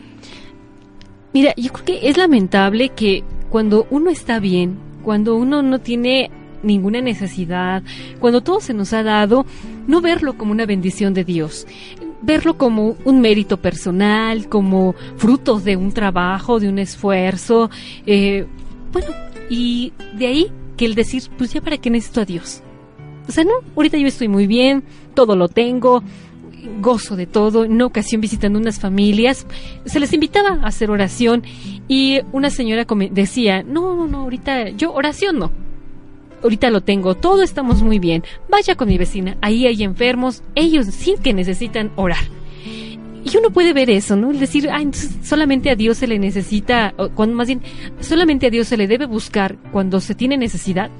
[1.32, 6.30] Mira, yo creo que es lamentable que cuando uno está bien, cuando uno no tiene
[6.62, 7.82] ninguna necesidad,
[8.20, 9.46] cuando todo se nos ha dado,
[9.87, 11.66] no verlo como una bendición de Dios,
[12.22, 17.70] verlo como un mérito personal, como frutos de un trabajo, de un esfuerzo,
[18.06, 18.46] eh,
[18.92, 19.08] bueno,
[19.50, 22.62] y de ahí que el decir, pues ya para qué necesito a Dios.
[23.28, 24.82] O sea, no, ahorita yo estoy muy bien,
[25.14, 26.02] todo lo tengo,
[26.80, 27.64] gozo de todo.
[27.64, 29.46] En una ocasión visitando unas familias,
[29.85, 31.42] se les invitaba a hacer oración
[31.88, 35.50] y una señora decía, no, no, no, ahorita yo oración no.
[36.42, 38.24] Ahorita lo tengo, todo estamos muy bien.
[38.48, 42.24] Vaya con mi vecina, ahí hay enfermos, ellos sí que necesitan orar.
[43.24, 44.32] Y uno puede ver eso, ¿no?
[44.32, 47.62] El decir, ah, entonces solamente a Dios se le necesita, cuando más bien,
[48.00, 50.90] solamente a Dios se le debe buscar cuando se tiene necesidad.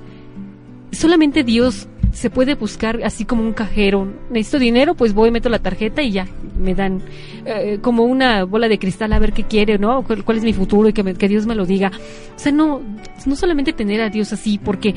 [0.93, 4.07] Solamente Dios se puede buscar así como un cajero.
[4.31, 6.27] Necesito dinero, pues voy, meto la tarjeta y ya
[6.59, 7.03] me dan
[7.45, 10.05] eh, como una bola de cristal a ver qué quiere, ¿no?
[10.05, 11.91] ¿Cuál, es mi futuro y que, que Dios me lo diga?
[12.37, 12.83] O sea, no,
[13.27, 14.95] no solamente tener a Dios así, porque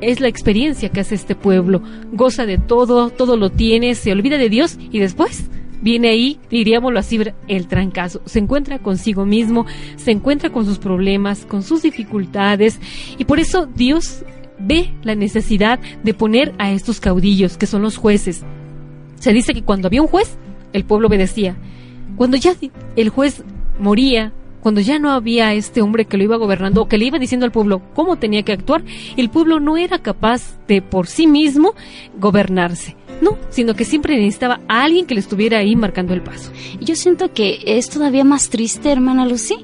[0.00, 1.82] es la experiencia que hace este pueblo.
[2.12, 5.48] Goza de todo, todo lo tiene, se olvida de Dios y después
[5.80, 8.22] viene ahí, diríamoslo así, el trancazo.
[8.24, 12.80] Se encuentra consigo mismo, se encuentra con sus problemas, con sus dificultades
[13.18, 14.24] y por eso Dios
[14.62, 18.44] ve la necesidad de poner a estos caudillos, que son los jueces.
[19.18, 20.36] Se dice que cuando había un juez,
[20.72, 21.56] el pueblo obedecía.
[22.16, 22.54] Cuando ya
[22.96, 23.44] el juez
[23.78, 27.18] moría, cuando ya no había este hombre que lo iba gobernando o que le iba
[27.18, 28.84] diciendo al pueblo cómo tenía que actuar,
[29.16, 31.74] el pueblo no era capaz de por sí mismo
[32.18, 32.96] gobernarse.
[33.22, 36.50] No, sino que siempre necesitaba a alguien que le estuviera ahí marcando el paso.
[36.80, 39.54] Yo siento que es todavía más triste, hermana Lucy,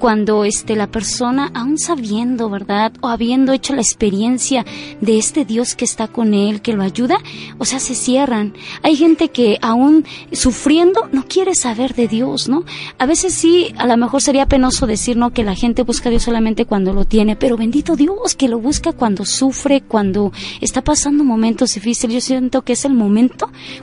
[0.00, 2.92] cuando este la persona, aún sabiendo, ¿verdad?
[3.02, 4.66] O habiendo hecho la experiencia
[5.00, 7.18] de este Dios que está con él, que lo ayuda,
[7.58, 8.54] o sea, se cierran.
[8.82, 12.64] Hay gente que aún sufriendo no quiere saber de Dios, ¿no?
[12.98, 15.32] A veces sí, a lo mejor sería penoso decir, ¿no?
[15.32, 18.58] Que la gente busca a Dios solamente cuando lo tiene, pero bendito Dios que lo
[18.58, 22.14] busca cuando sufre, cuando está pasando momentos difíciles.
[22.14, 23.03] Yo siento que es el momento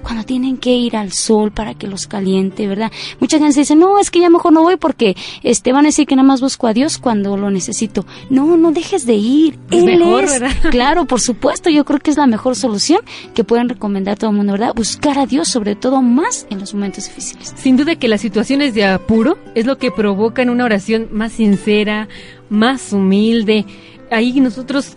[0.02, 2.92] cuando tienen que ir al sol para que los caliente, ¿verdad?
[3.20, 6.08] Mucha gente dice, no, es que ya mejor no voy porque este, van a decir
[6.08, 8.06] que nada más busco a Dios cuando lo necesito.
[8.30, 9.60] No, no dejes de ir.
[9.70, 10.52] Es mejor, ¿verdad?
[10.72, 13.02] Claro, por supuesto, yo creo que es la mejor solución
[13.34, 14.74] que pueden recomendar todo el mundo, ¿verdad?
[14.76, 17.54] Buscar a Dios, sobre todo más en los momentos difíciles.
[17.56, 22.08] Sin duda que las situaciones de apuro es lo que provocan una oración más sincera,
[22.50, 23.66] más humilde.
[24.10, 24.96] Ahí nosotros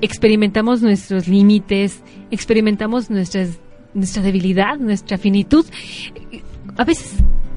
[0.00, 3.58] experimentamos nuestros límites, experimentamos nuestras
[3.94, 5.64] nuestra debilidad, nuestra finitud.
[6.76, 7.14] A veces,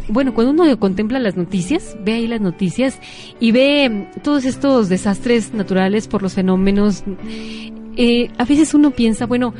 [0.07, 2.99] bueno, cuando uno contempla las noticias, ve ahí las noticias
[3.39, 7.03] y ve todos estos desastres naturales por los fenómenos,
[7.97, 9.53] eh, a veces uno piensa, bueno,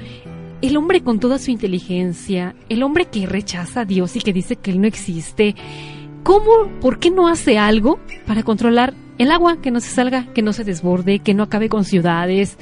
[0.62, 4.56] el hombre con toda su inteligencia, el hombre que rechaza a Dios y que dice
[4.56, 5.56] que Él no existe,
[6.24, 10.42] ¿cómo, por qué no hace algo para controlar el agua, que no se salga, que
[10.42, 12.58] no se desborde, que no acabe con ciudades?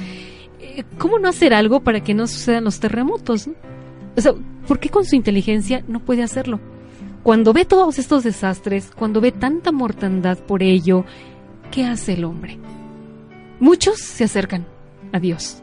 [0.59, 3.49] Eh, ¿Cómo no hacer algo para que no sucedan los terremotos?
[4.17, 4.33] O sea,
[4.67, 6.59] ¿por qué con su inteligencia no puede hacerlo?
[7.23, 11.05] Cuando ve todos estos desastres, cuando ve tanta mortandad por ello,
[11.71, 12.59] ¿qué hace el hombre?
[13.59, 14.65] Muchos se acercan
[15.11, 15.61] a Dios.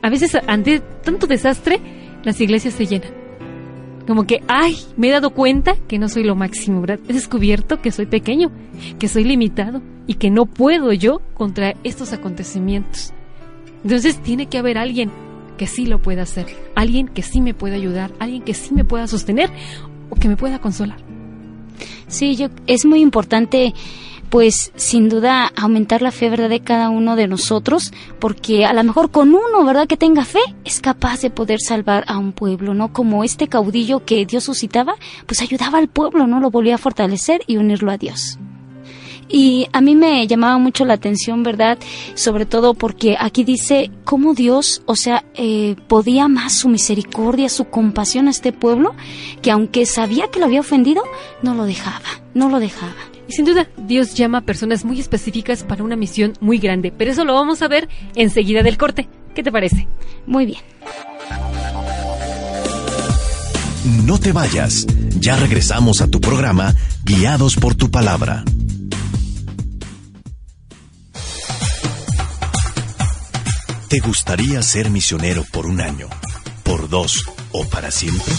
[0.00, 1.80] A veces ante tanto desastre,
[2.22, 3.10] las iglesias se llenan.
[4.06, 6.84] Como que, ay, me he dado cuenta que no soy lo máximo.
[6.86, 8.50] He descubierto que soy pequeño,
[8.98, 13.12] que soy limitado y que no puedo yo contra estos acontecimientos.
[13.84, 15.10] Entonces tiene que haber alguien
[15.62, 18.84] que sí lo pueda hacer, alguien que sí me pueda ayudar, alguien que sí me
[18.84, 19.48] pueda sostener
[20.10, 20.98] o que me pueda consolar.
[22.08, 23.72] Sí, yo es muy importante
[24.28, 28.82] pues sin duda aumentar la fe, ¿verdad?, de cada uno de nosotros, porque a lo
[28.82, 32.74] mejor con uno, ¿verdad?, que tenga fe, es capaz de poder salvar a un pueblo,
[32.74, 32.92] ¿no?
[32.92, 36.40] Como este caudillo que Dios suscitaba, pues ayudaba al pueblo, ¿no?
[36.40, 38.36] Lo volvía a fortalecer y unirlo a Dios.
[39.32, 41.78] Y a mí me llamaba mucho la atención, ¿verdad?
[42.14, 47.64] Sobre todo porque aquí dice cómo Dios, o sea, eh, podía más su misericordia, su
[47.64, 48.94] compasión a este pueblo,
[49.40, 51.02] que aunque sabía que lo había ofendido,
[51.42, 52.04] no lo dejaba,
[52.34, 52.94] no lo dejaba.
[53.26, 57.10] Y sin duda, Dios llama a personas muy específicas para una misión muy grande, pero
[57.10, 59.08] eso lo vamos a ver enseguida del corte.
[59.34, 59.88] ¿Qué te parece?
[60.26, 60.60] Muy bien.
[64.04, 64.86] No te vayas.
[65.18, 66.74] Ya regresamos a tu programa
[67.04, 68.44] Guiados por tu palabra.
[73.92, 76.08] ¿Te gustaría ser misionero por un año,
[76.62, 78.32] por dos o para siempre?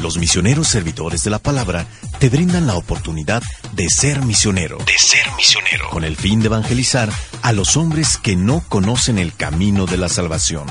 [0.00, 1.86] Los misioneros servidores de la palabra
[2.18, 3.42] te brindan la oportunidad
[3.74, 4.78] de ser misionero.
[4.78, 5.90] De ser misionero.
[5.90, 7.12] Con el fin de evangelizar
[7.42, 10.66] a los hombres que no conocen el camino de la salvación.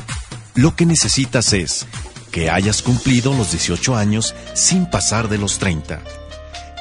[0.56, 1.86] Lo que necesitas es
[2.32, 6.02] que hayas cumplido los 18 años sin pasar de los 30.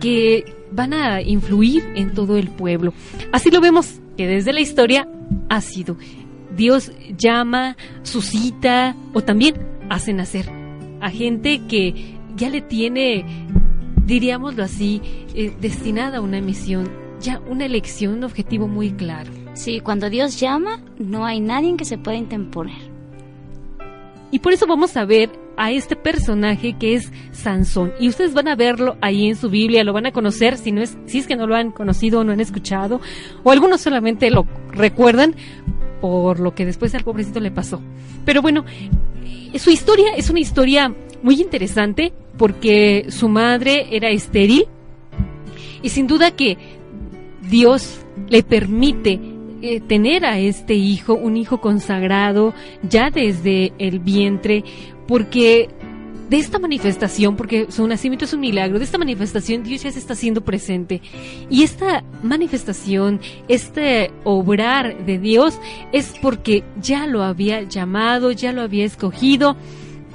[0.01, 2.93] que van a influir en todo el pueblo.
[3.31, 5.07] Así lo vemos que desde la historia
[5.49, 5.97] ha sido.
[6.55, 9.55] Dios llama, suscita o también
[9.89, 10.63] hace nacer
[11.03, 13.25] a gente que ya le tiene,
[14.05, 15.01] diríamoslo así,
[15.35, 16.89] eh, destinada a una misión,
[17.19, 19.29] ya una elección, un objetivo muy claro.
[19.53, 22.77] Sí, cuando Dios llama, no hay nadie que se pueda interponer.
[24.31, 27.91] Y por eso vamos a ver a este personaje que es Sansón.
[27.99, 30.81] Y ustedes van a verlo ahí en su Biblia, lo van a conocer si no
[30.81, 33.01] es, si es que no lo han conocido o no han escuchado,
[33.43, 35.35] o algunos solamente lo recuerdan
[36.03, 37.79] por lo que después al pobrecito le pasó.
[38.25, 38.65] Pero bueno,
[39.55, 44.65] su historia es una historia muy interesante porque su madre era estéril
[45.81, 46.57] y sin duda que
[47.49, 49.17] Dios le permite
[49.61, 54.65] eh, tener a este hijo, un hijo consagrado ya desde el vientre,
[55.07, 55.69] porque
[56.29, 59.99] de esta manifestación, porque su nacimiento es un milagro, de esta manifestación Dios ya se
[59.99, 61.01] está haciendo presente.
[61.49, 65.59] Y esta manifestación, este obrar de Dios
[65.91, 69.55] es porque ya lo había llamado, ya lo había escogido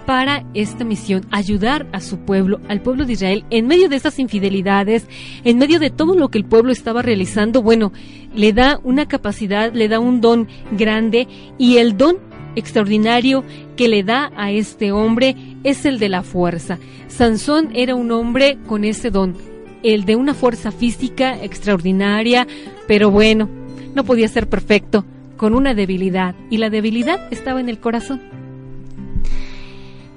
[0.08, 4.18] para esta misión, ayudar a su pueblo, al pueblo de Israel, en medio de estas
[4.18, 5.06] infidelidades,
[5.44, 7.92] en medio de todo lo que el pueblo estaba realizando, bueno,
[8.34, 11.28] le da una capacidad, le da un don grande
[11.58, 12.16] y el don
[12.56, 13.44] extraordinario
[13.76, 16.78] que le da a este hombre es el de la fuerza.
[17.08, 19.36] Sansón era un hombre con ese don,
[19.82, 22.46] el de una fuerza física extraordinaria,
[22.86, 23.48] pero bueno,
[23.94, 25.04] no podía ser perfecto,
[25.36, 28.20] con una debilidad, y la debilidad estaba en el corazón.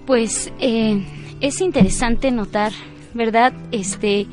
[0.06, 1.06] Pues eh,
[1.42, 2.72] es interesante notar,
[3.14, 3.54] ¿verdad?
[3.72, 4.26] Este,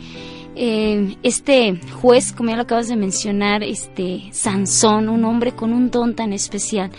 [0.57, 5.91] eh, este juez, como ya lo acabas de mencionar, este Sansón, un hombre con un
[5.91, 6.91] don tan especial.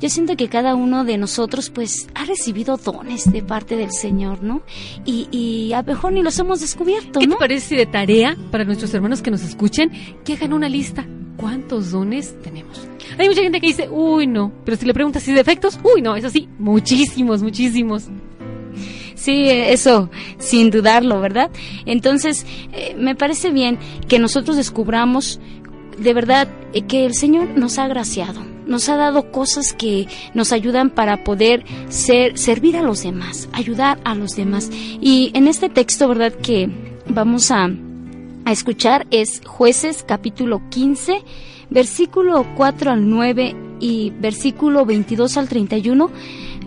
[0.00, 4.42] Yo siento que cada uno de nosotros, pues, ha recibido dones de parte del Señor,
[4.42, 4.62] ¿no?
[5.04, 7.34] Y, y a lo mejor ni los hemos descubierto, ¿Qué ¿no?
[7.34, 9.90] te parece de tarea para nuestros hermanos que nos escuchen
[10.24, 11.06] que hagan una lista?
[11.36, 12.80] ¿Cuántos dones tenemos?
[13.18, 14.52] Hay mucha gente que dice, uy, no.
[14.64, 18.08] Pero si le preguntas si defectos, uy, no, eso sí, muchísimos, muchísimos.
[19.14, 21.50] Sí, eso, sin dudarlo, ¿verdad?
[21.86, 23.78] Entonces, eh, me parece bien
[24.08, 25.40] que nosotros descubramos
[25.98, 30.52] de verdad eh, que el Señor nos ha agraciado, nos ha dado cosas que nos
[30.52, 34.70] ayudan para poder ser, servir a los demás, ayudar a los demás.
[34.72, 36.32] Y en este texto, ¿verdad?
[36.32, 36.68] Que
[37.08, 37.70] vamos a,
[38.44, 41.22] a escuchar es Jueces capítulo 15,
[41.70, 46.10] versículo 4 al 9 y versículo 22 al 31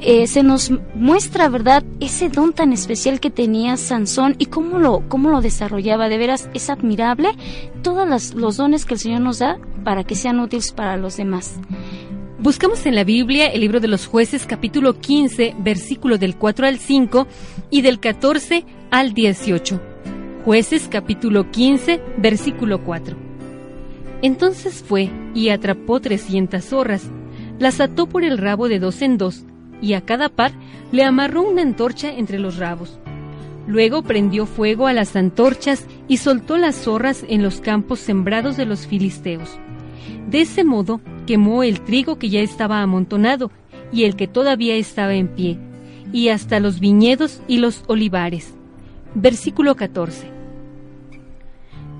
[0.01, 5.03] eh, se nos muestra, ¿verdad?, ese don tan especial que tenía Sansón y cómo lo,
[5.09, 6.07] cómo lo desarrollaba.
[6.07, 7.29] De veras, es admirable
[7.81, 11.59] todos los dones que el Señor nos da para que sean útiles para los demás.
[12.39, 16.79] Buscamos en la Biblia el libro de los jueces capítulo 15, versículo del 4 al
[16.79, 17.27] 5
[17.69, 19.81] y del 14 al 18.
[20.45, 23.28] Jueces capítulo 15, versículo 4.
[24.21, 27.09] Entonces fue y atrapó trescientas zorras,
[27.57, 29.45] las ató por el rabo de dos en dos,
[29.81, 30.51] y a cada par
[30.91, 32.99] le amarró una antorcha entre los rabos.
[33.67, 38.65] Luego prendió fuego a las antorchas y soltó las zorras en los campos sembrados de
[38.65, 39.57] los filisteos.
[40.29, 43.51] De ese modo quemó el trigo que ya estaba amontonado
[43.91, 45.57] y el que todavía estaba en pie,
[46.11, 48.53] y hasta los viñedos y los olivares.
[49.15, 50.27] Versículo 14.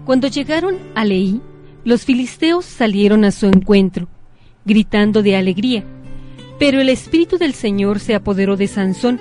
[0.06, 1.42] Cuando llegaron a Leí,
[1.90, 4.08] los filisteos salieron a su encuentro,
[4.64, 5.84] gritando de alegría.
[6.60, 9.20] Pero el Espíritu del Señor se apoderó de Sansón,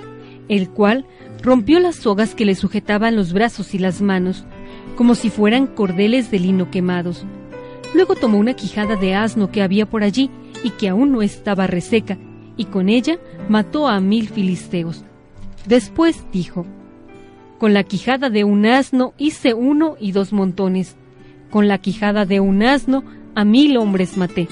[0.49, 1.07] el cual
[1.41, 4.45] rompió las sogas que le sujetaban los brazos y las manos,
[4.95, 7.25] como si fueran cordeles de lino quemados.
[7.95, 10.29] Luego tomó una quijada de asno que había por allí
[10.63, 12.19] y que aún no estaba reseca,
[12.55, 13.17] y con ella
[13.49, 15.03] mató a mil filisteos.
[15.65, 16.67] Después dijo,
[17.57, 20.98] Con la quijada de un asno hice uno y dos montones.
[21.49, 23.03] Con la quijada de un asno
[23.35, 24.47] a mil hombres maté.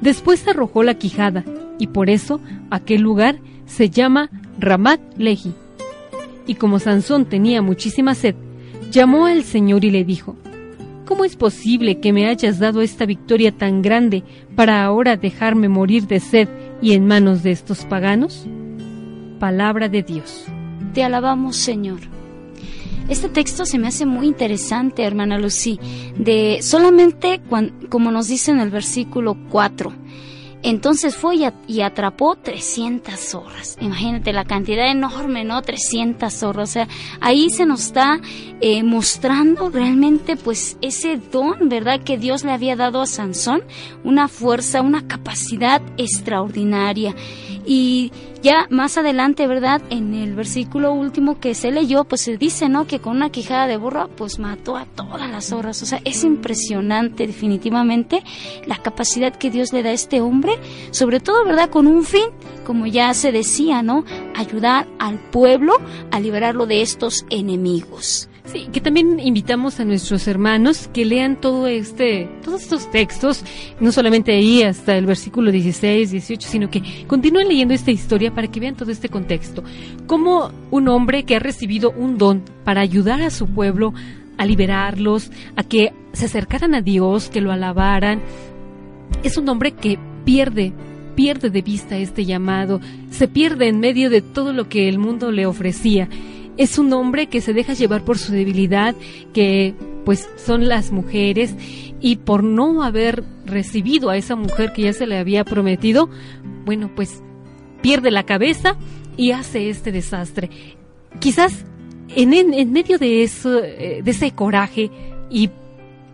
[0.00, 1.44] Después arrojó la quijada,
[1.78, 2.40] y por eso
[2.70, 5.54] aquel lugar se llama Ramat Lehi.
[6.46, 8.34] Y como Sansón tenía muchísima sed,
[8.90, 10.36] llamó al Señor y le dijo,
[11.10, 14.22] ¿Cómo es posible que me hayas dado esta victoria tan grande
[14.54, 16.48] para ahora dejarme morir de sed
[16.80, 18.46] y en manos de estos paganos?
[19.40, 20.44] Palabra de Dios.
[20.94, 21.98] Te alabamos, Señor.
[23.10, 25.78] Este texto se me hace muy interesante, hermana Lucy,
[26.16, 27.42] de solamente
[27.88, 29.92] como nos dice en el versículo 4,
[30.62, 31.36] entonces fue
[31.66, 33.78] y, atrapó 300 zorras.
[33.80, 35.62] Imagínate la cantidad enorme, ¿no?
[35.62, 36.68] 300 zorras.
[36.68, 36.88] O sea,
[37.20, 38.20] ahí se nos está
[38.60, 42.02] eh, mostrando realmente pues ese don, ¿verdad?
[42.02, 43.62] Que Dios le había dado a Sansón.
[44.04, 47.14] Una fuerza, una capacidad extraordinaria.
[47.64, 49.82] Y ya más adelante, ¿verdad?
[49.90, 52.86] En el versículo último que se leyó, pues se dice, ¿no?
[52.86, 55.82] Que con una quijada de burro, pues mató a todas las horas.
[55.82, 58.22] O sea, es impresionante definitivamente
[58.66, 60.54] la capacidad que Dios le da a este hombre,
[60.90, 61.68] sobre todo, ¿verdad?
[61.68, 62.28] Con un fin,
[62.64, 64.04] como ya se decía, ¿no?
[64.34, 65.74] Ayudar al pueblo
[66.10, 68.29] a liberarlo de estos enemigos.
[68.44, 73.44] Sí, que también invitamos a nuestros hermanos que lean todo este, todos estos textos,
[73.80, 78.48] no solamente ahí hasta el versículo 16, 18, sino que continúen leyendo esta historia para
[78.48, 79.62] que vean todo este contexto.
[80.06, 83.92] Como un hombre que ha recibido un don para ayudar a su pueblo
[84.38, 88.20] a liberarlos, a que se acercaran a Dios, que lo alabaran,
[89.22, 90.72] es un hombre que pierde
[91.20, 92.80] pierde de vista este llamado,
[93.10, 96.08] se pierde en medio de todo lo que el mundo le ofrecía
[96.56, 98.94] es un hombre que se deja llevar por su debilidad,
[99.32, 99.74] que
[100.04, 101.54] pues son las mujeres
[102.00, 106.08] y por no haber recibido a esa mujer que ya se le había prometido,
[106.64, 107.22] bueno, pues
[107.82, 108.76] pierde la cabeza
[109.16, 110.50] y hace este desastre.
[111.18, 111.64] Quizás
[112.14, 114.90] en, en, medio de eso, eh, de ese coraje
[115.30, 115.50] y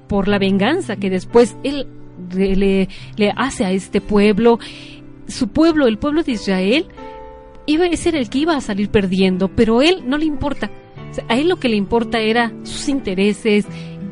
[0.09, 1.87] por la venganza que después él
[2.34, 4.59] le, le hace a este pueblo,
[5.28, 6.87] su pueblo, el pueblo de Israel,
[7.66, 10.70] iba a ser el que iba a salir perdiendo, pero él no le importa.
[11.28, 13.66] a él lo que le importa era sus intereses,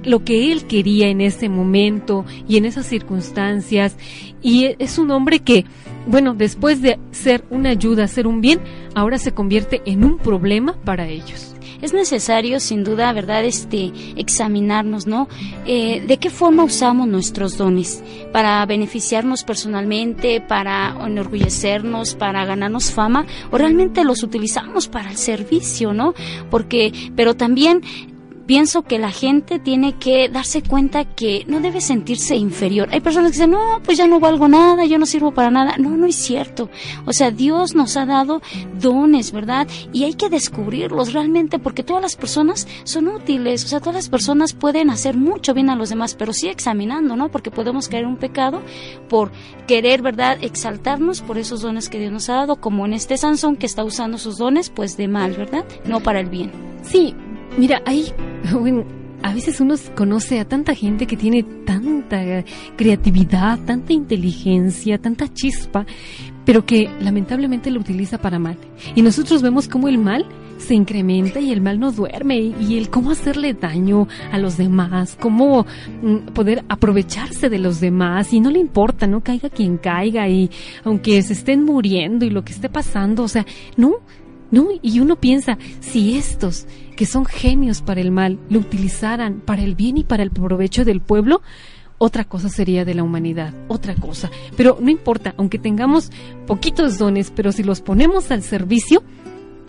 [0.04, 3.96] lo que él quería en ese momento y en esas circunstancias.
[4.42, 5.64] Y es un hombre que,
[6.06, 8.60] bueno, después de ser una ayuda, ser un bien,
[8.94, 15.06] ahora se convierte en un problema para ellos es necesario sin duda, ¿verdad?, este, examinarnos,
[15.06, 15.28] ¿no?
[15.66, 18.02] Eh, ¿De qué forma usamos nuestros dones?
[18.32, 23.26] ¿Para beneficiarnos personalmente, para enorgullecernos, para ganarnos fama?
[23.50, 26.14] ¿O realmente los utilizamos para el servicio, ¿no?
[26.50, 27.82] Porque, pero también
[28.46, 32.88] pienso que la gente tiene que darse cuenta que no debe sentirse inferior.
[32.92, 35.76] Hay personas que dicen, no, pues ya no valgo nada, yo no sirvo para nada.
[35.78, 36.70] No, no es cierto.
[37.06, 38.42] O sea, Dios nos ha dado
[38.80, 39.66] dones, ¿verdad?
[39.92, 43.64] Y hay que descubrirlos realmente porque todas las personas son útiles.
[43.64, 47.16] O sea, todas las personas pueden hacer mucho bien a los demás, pero sí examinando,
[47.16, 47.30] ¿no?
[47.30, 48.62] Porque podemos caer en un pecado
[49.08, 49.32] por
[49.66, 50.38] querer, ¿verdad?
[50.40, 53.84] Exaltarnos por esos dones que Dios nos ha dado, como en este Sansón que está
[53.84, 55.64] usando sus dones, pues de mal, ¿verdad?
[55.84, 56.52] No para el bien.
[56.82, 57.14] Sí,
[57.56, 58.12] Mira, hay,
[59.22, 62.44] a veces uno conoce a tanta gente que tiene tanta
[62.76, 65.86] creatividad, tanta inteligencia, tanta chispa,
[66.44, 68.58] pero que lamentablemente lo utiliza para mal.
[68.96, 70.26] Y nosotros vemos cómo el mal
[70.58, 75.16] se incrementa y el mal no duerme y el cómo hacerle daño a los demás,
[75.20, 75.64] cómo
[76.02, 80.50] mm, poder aprovecharse de los demás y no le importa, no caiga quien caiga y
[80.84, 83.46] aunque se estén muriendo y lo que esté pasando, o sea,
[83.76, 83.94] no,
[84.54, 89.62] no, y uno piensa, si estos que son genios para el mal lo utilizaran para
[89.62, 91.42] el bien y para el provecho del pueblo,
[91.98, 94.30] otra cosa sería de la humanidad, otra cosa.
[94.56, 96.12] Pero no importa, aunque tengamos
[96.46, 99.02] poquitos dones, pero si los ponemos al servicio,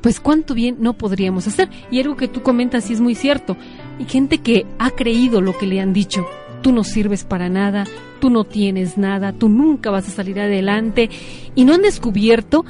[0.01, 1.67] pues cuánto bien no podríamos hacer.
[1.89, 3.57] Y algo que tú comentas sí es muy cierto.
[3.97, 6.27] Hay gente que ha creído lo que le han dicho.
[6.61, 7.86] Tú no sirves para nada,
[8.19, 11.09] tú no tienes nada, tú nunca vas a salir adelante.
[11.55, 12.65] Y no han descubierto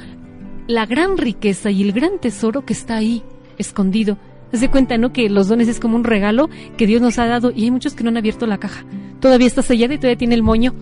[0.66, 3.22] la gran riqueza y el gran tesoro que está ahí,
[3.58, 4.18] escondido.
[4.52, 5.12] Se cuenta, ¿no?
[5.12, 7.94] Que los dones es como un regalo que Dios nos ha dado y hay muchos
[7.94, 8.84] que no han abierto la caja.
[9.20, 10.74] Todavía está sellada y todavía tiene el moño.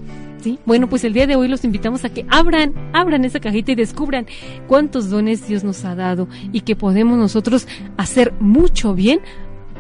[0.43, 0.59] ¿Sí?
[0.67, 3.77] Bueno, pues el día de hoy los invitamos a que abran, abran esa cajita y
[3.77, 4.27] descubran
[4.67, 7.67] cuántos dones Dios nos ha dado y que podemos nosotros
[7.97, 9.21] hacer mucho bien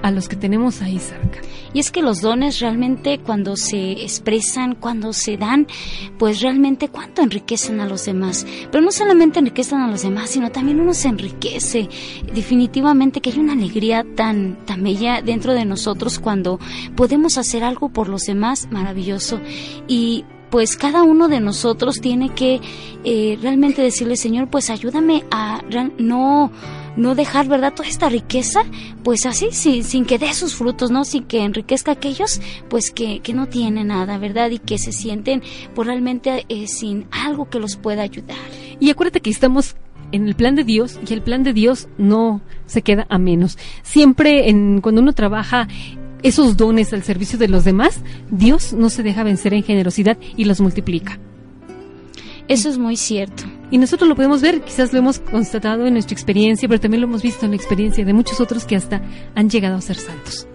[0.05, 1.41] a los que tenemos ahí cerca.
[1.73, 5.67] Y es que los dones realmente cuando se expresan, cuando se dan,
[6.19, 8.47] pues realmente cuánto enriquecen a los demás.
[8.71, 11.89] Pero no solamente enriquecen a los demás, sino también uno se enriquece.
[12.35, 16.61] Definitivamente que hay una alegría tan, tan bella dentro de nosotros cuando
[16.97, 19.41] podemos hacer algo por los demás, maravilloso.
[19.89, 22.61] Y pues cada uno de nosotros tiene que
[23.05, 25.63] eh, realmente decirle, Señor, pues ayúdame a
[25.97, 26.53] no
[26.97, 27.75] no dejar, ¿verdad?
[27.75, 28.61] Toda esta riqueza,
[29.03, 31.05] pues así, sin, sin que dé sus frutos, ¿no?
[31.05, 34.51] Sin que enriquezca a aquellos, pues que, que no tienen nada, ¿verdad?
[34.51, 35.43] Y que se sienten
[35.75, 38.37] pues, realmente eh, sin algo que los pueda ayudar.
[38.81, 39.77] Y acuérdate que estamos
[40.13, 43.59] en el plan de Dios y el plan de Dios no se queda a menos.
[43.83, 45.69] Siempre en, cuando uno trabaja
[46.23, 50.45] esos dones al servicio de los demás, Dios no se deja vencer en generosidad y
[50.45, 51.19] los multiplica.
[52.47, 53.45] Eso es muy cierto.
[53.75, 57.09] Y nosotros lo podemos ver, quizás lo hemos constatado en nuestra experiencia, pero también lo
[57.09, 59.03] hemos visto en la experiencia de muchos otros que hasta
[59.35, 60.47] han llegado a ser santos.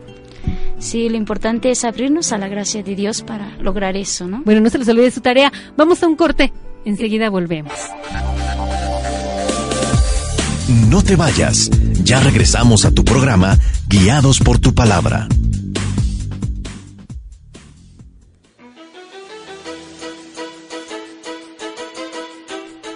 [0.80, 4.42] Sí, lo importante es abrirnos a la gracia de Dios para lograr eso, ¿no?
[4.46, 5.52] Bueno, no se les olvide su tarea.
[5.76, 6.54] Vamos a un corte.
[6.86, 7.74] Enseguida volvemos.
[10.90, 11.70] No te vayas.
[12.02, 13.60] Ya regresamos a tu programa
[13.90, 15.28] Guiados por tu palabra.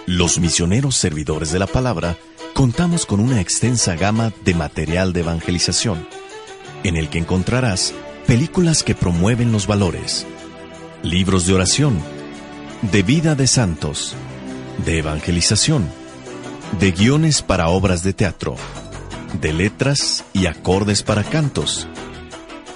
[0.06, 2.18] Los misioneros servidores de la palabra
[2.52, 6.06] contamos con una extensa gama de material de evangelización,
[6.82, 7.94] en el que encontrarás
[8.26, 10.26] películas que promueven los valores,
[11.02, 11.98] libros de oración,
[12.92, 14.14] de vida de santos,
[14.84, 15.88] de evangelización,
[16.78, 18.56] de guiones para obras de teatro,
[19.40, 21.88] de letras y acordes para cantos.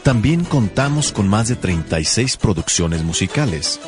[0.02, 3.80] También contamos con más de 36 producciones musicales,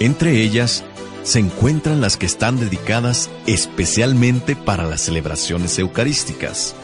[0.00, 0.82] entre ellas
[1.22, 6.74] se encuentran las que están dedicadas especialmente para las celebraciones eucarísticas,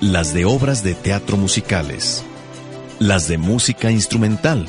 [0.00, 2.24] las de obras de teatro musicales,
[2.98, 4.66] las de música instrumental,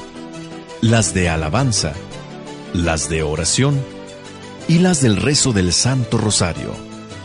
[0.82, 1.93] las de alabanza,
[2.74, 3.82] las de oración
[4.68, 6.74] y las del rezo del Santo Rosario.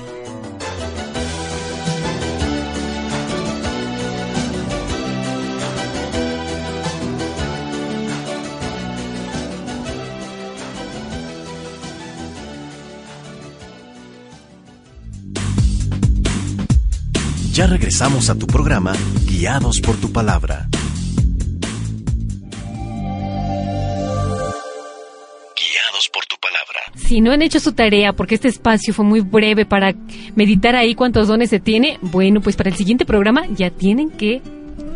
[17.62, 18.93] Ya regresamos a tu programa
[19.28, 20.68] Guiados por tu palabra.
[25.55, 26.80] Guiados por tu palabra.
[26.95, 29.93] Si no han hecho su tarea, porque este espacio fue muy breve para
[30.36, 34.41] meditar ahí cuántos dones se tiene, bueno, pues para el siguiente programa ya tienen que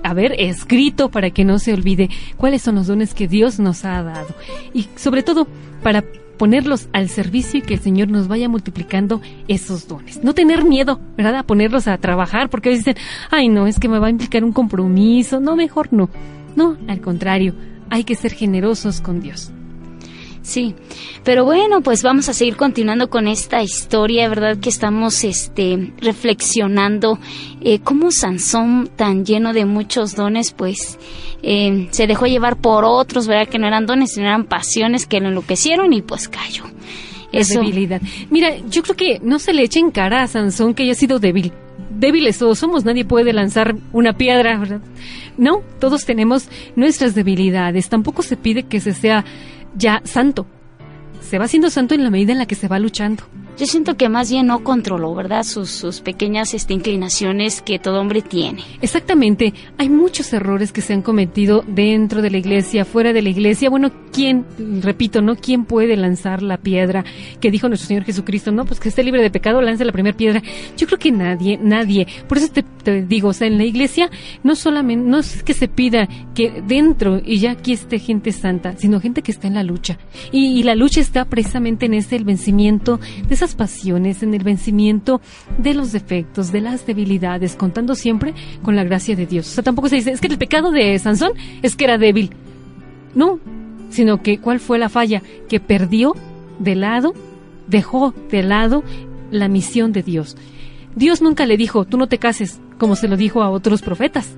[0.03, 4.01] haber escrito para que no se olvide cuáles son los dones que Dios nos ha
[4.01, 4.33] dado.
[4.73, 5.47] Y sobre todo,
[5.83, 6.03] para
[6.37, 10.23] ponerlos al servicio y que el Señor nos vaya multiplicando esos dones.
[10.23, 11.37] No tener miedo, ¿verdad?
[11.37, 12.95] A ponerlos a trabajar, porque dicen,
[13.31, 15.39] ay, no, es que me va a implicar un compromiso.
[15.39, 16.09] No, mejor no.
[16.55, 17.53] No, al contrario,
[17.89, 19.51] hay que ser generosos con Dios.
[20.45, 20.75] Sí,
[21.23, 24.57] pero bueno, pues vamos a seguir continuando con esta historia, ¿verdad?
[24.59, 27.17] Que estamos este, reflexionando
[27.61, 30.99] eh, cómo Sansón, tan lleno de muchos dones, pues
[31.41, 33.47] eh, se dejó llevar por otros, ¿verdad?
[33.47, 36.65] Que no eran dones, sino eran pasiones que lo enloquecieron y pues cayó.
[37.31, 37.61] Eso.
[37.61, 38.03] debilidad.
[38.29, 41.17] Mira, yo creo que no se le eche en cara a Sansón que haya sido
[41.17, 41.53] débil.
[41.89, 44.81] Débiles todos somos, nadie puede lanzar una piedra, ¿verdad?
[45.39, 47.89] No, todos tenemos nuestras debilidades.
[47.89, 49.25] Tampoco se pide que se sea
[49.75, 50.45] ya santo.
[51.21, 53.23] Se va siendo santo en la medida en la que se va luchando.
[53.57, 55.43] Yo siento que más bien no controló, ¿verdad?
[55.43, 58.63] Sus, sus pequeñas este, inclinaciones que todo hombre tiene.
[58.81, 59.53] Exactamente.
[59.77, 63.69] Hay muchos errores que se han cometido dentro de la iglesia, fuera de la iglesia.
[63.69, 64.45] Bueno, ¿quién,
[64.81, 65.35] repito, no?
[65.35, 67.05] ¿Quién puede lanzar la piedra
[67.39, 68.51] que dijo nuestro Señor Jesucristo?
[68.51, 70.41] No, pues que esté libre de pecado, lance la primera piedra.
[70.77, 72.07] Yo creo que nadie, nadie.
[72.27, 74.09] Por eso te, te digo, o sea, en la iglesia
[74.43, 78.75] no solamente, no es que se pida que dentro y ya aquí esté gente santa,
[78.77, 79.97] sino gente que está en la lucha.
[80.31, 85.21] Y, la lucha está precisamente en ese, el vencimiento de esa pasiones, en el vencimiento
[85.59, 88.33] de los defectos, de las debilidades, contando siempre
[88.63, 89.47] con la gracia de Dios.
[89.47, 92.31] O sea, tampoco se dice, es que el pecado de Sansón es que era débil.
[93.13, 93.39] No,
[93.89, 96.15] sino que cuál fue la falla, que perdió
[96.57, 97.13] de lado,
[97.67, 98.83] dejó de lado
[99.31, 100.35] la misión de Dios.
[100.95, 104.35] Dios nunca le dijo, tú no te cases, como se lo dijo a otros profetas.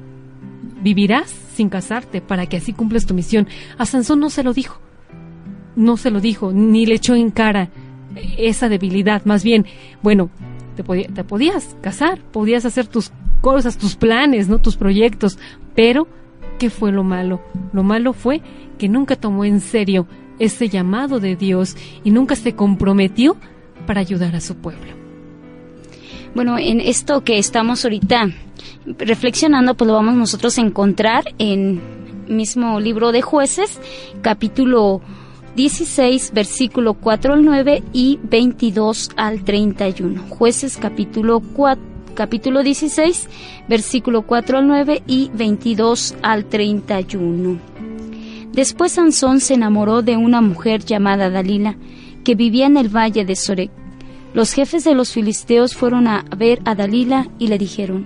[0.81, 3.47] Vivirás sin casarte para que así cumplas tu misión.
[3.77, 4.79] A Sansón no se lo dijo.
[5.75, 7.69] No se lo dijo, ni le echó en cara
[8.37, 9.65] esa debilidad, más bien,
[10.01, 10.29] bueno,
[10.75, 13.11] te, te podías casar, podías hacer tus
[13.41, 14.59] cosas, tus planes, ¿no?
[14.59, 15.37] tus proyectos,
[15.75, 16.07] pero
[16.59, 17.41] ¿qué fue lo malo?
[17.73, 18.41] Lo malo fue
[18.77, 20.07] que nunca tomó en serio
[20.39, 23.37] ese llamado de Dios y nunca se comprometió
[23.85, 24.97] para ayudar a su pueblo.
[26.35, 28.29] Bueno, en esto que estamos ahorita
[28.85, 31.81] reflexionando, pues lo vamos nosotros a encontrar en
[32.27, 33.79] mismo libro de jueces,
[34.21, 35.01] capítulo
[35.57, 40.25] 16, versículo 4 al 9 y 22 al 31.
[40.29, 41.83] Jueces capítulo 4,
[42.13, 43.27] capítulo 16,
[43.67, 47.59] versículo 4 al 9 y 22 al 31.
[48.51, 51.75] Después Sansón se enamoró de una mujer llamada Dalila,
[52.23, 53.71] que vivía en el valle de Sorek.
[54.35, 58.05] Los jefes de los filisteos fueron a ver a Dalila y le dijeron,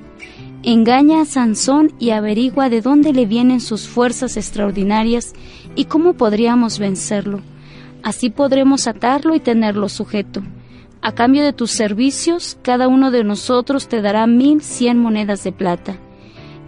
[0.64, 5.34] Engaña a Sansón y averigua de dónde le vienen sus fuerzas extraordinarias
[5.76, 7.42] y cómo podríamos vencerlo.
[8.04, 10.44] Así podremos atarlo y tenerlo sujeto.
[11.02, 15.52] A cambio de tus servicios, cada uno de nosotros te dará mil cien monedas de
[15.52, 15.98] plata.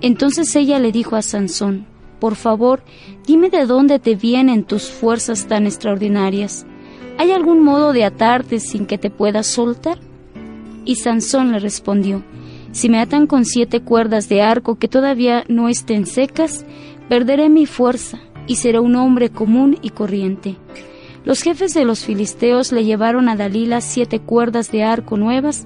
[0.02, 1.86] Entonces ella le dijo a Sansón,
[2.20, 2.82] Por favor,
[3.28, 6.66] dime de dónde te vienen tus fuerzas tan extraordinarias.
[7.20, 10.00] ¿Hay algún modo de atarte sin que te puedas soltar?
[10.84, 12.24] Y Sansón le respondió,
[12.74, 16.66] si me atan con siete cuerdas de arco que todavía no estén secas,
[17.08, 20.58] perderé mi fuerza y seré un hombre común y corriente.
[21.24, 25.66] Los jefes de los filisteos le llevaron a Dalila siete cuerdas de arco nuevas,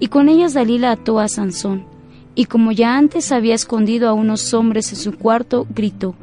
[0.00, 1.86] y con ellas Dalila ató a Sansón.
[2.34, 6.16] Y como ya antes había escondido a unos hombres en su cuarto, gritó,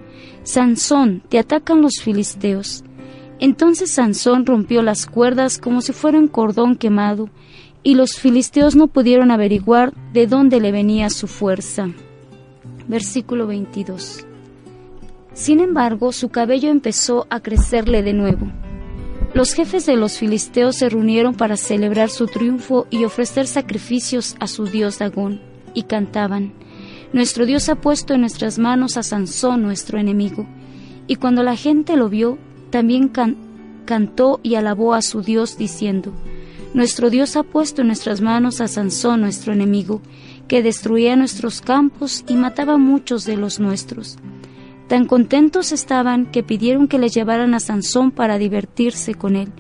[0.44, 2.84] Sansón, te atacan los filisteos.
[3.40, 7.30] Entonces Sansón rompió las cuerdas como si fuera un cordón quemado,
[7.86, 11.88] y los filisteos no pudieron averiguar de dónde le venía su fuerza.
[12.88, 14.26] Versículo 22.
[15.34, 18.48] Sin embargo, su cabello empezó a crecerle de nuevo.
[19.36, 24.48] Los jefes de los filisteos se reunieron para celebrar su triunfo y ofrecer sacrificios a
[24.48, 25.42] su dios Dagón,
[25.76, 26.54] y cantaban,
[27.14, 30.48] Nuestro Dios ha puesto en nuestras manos a Sansón, nuestro enemigo.
[31.06, 32.40] Y cuando la gente lo vio,
[32.72, 33.12] también
[33.86, 36.14] cantó y alabó a su Dios, diciendo,
[36.76, 40.02] nuestro Dios ha puesto en nuestras manos a Sansón, nuestro enemigo,
[40.50, 44.18] que destruía nuestros campos y mataba muchos de los nuestros.
[44.90, 49.54] Tan contentos estaban que pidieron que le llevaran a Sansón para divertirse con él.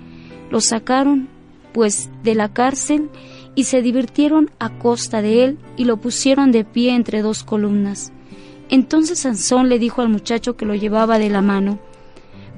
[0.51, 1.29] Lo sacaron,
[1.73, 3.09] pues, de la cárcel
[3.55, 8.11] y se divirtieron a costa de él y lo pusieron de pie entre dos columnas.
[8.67, 11.79] Entonces Sansón le dijo al muchacho que lo llevaba de la mano,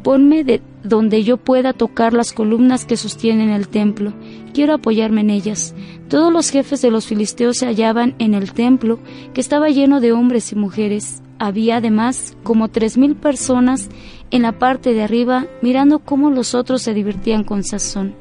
[0.08, 4.14] Ponme de donde yo pueda tocar las columnas que sostienen el templo.
[4.53, 5.76] Quiero apoyarme en ellas.
[6.08, 8.99] Todos los jefes de los filisteos se hallaban en el templo,
[9.34, 11.22] que estaba lleno de hombres y mujeres.
[11.39, 13.89] Había además como tres mil personas
[14.32, 18.16] en la parte de arriba mirando cómo los otros se divertían con Sazón.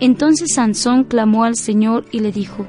[0.00, 2.66] Entonces Sansón clamó al Señor y le dijo,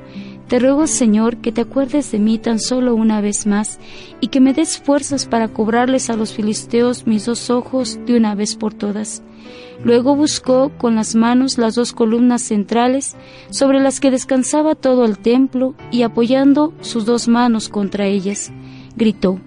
[0.47, 3.79] te ruego, Señor, que te acuerdes de mí tan solo una vez más
[4.21, 8.33] y que me des fuerzas para cobrarles a los filisteos mis dos ojos de una
[8.33, 9.21] vez por todas.
[9.83, 13.15] Luego buscó con las manos las dos columnas centrales
[13.49, 18.51] sobre las que descansaba todo el templo y apoyando sus dos manos contra ellas,
[18.95, 19.39] gritó,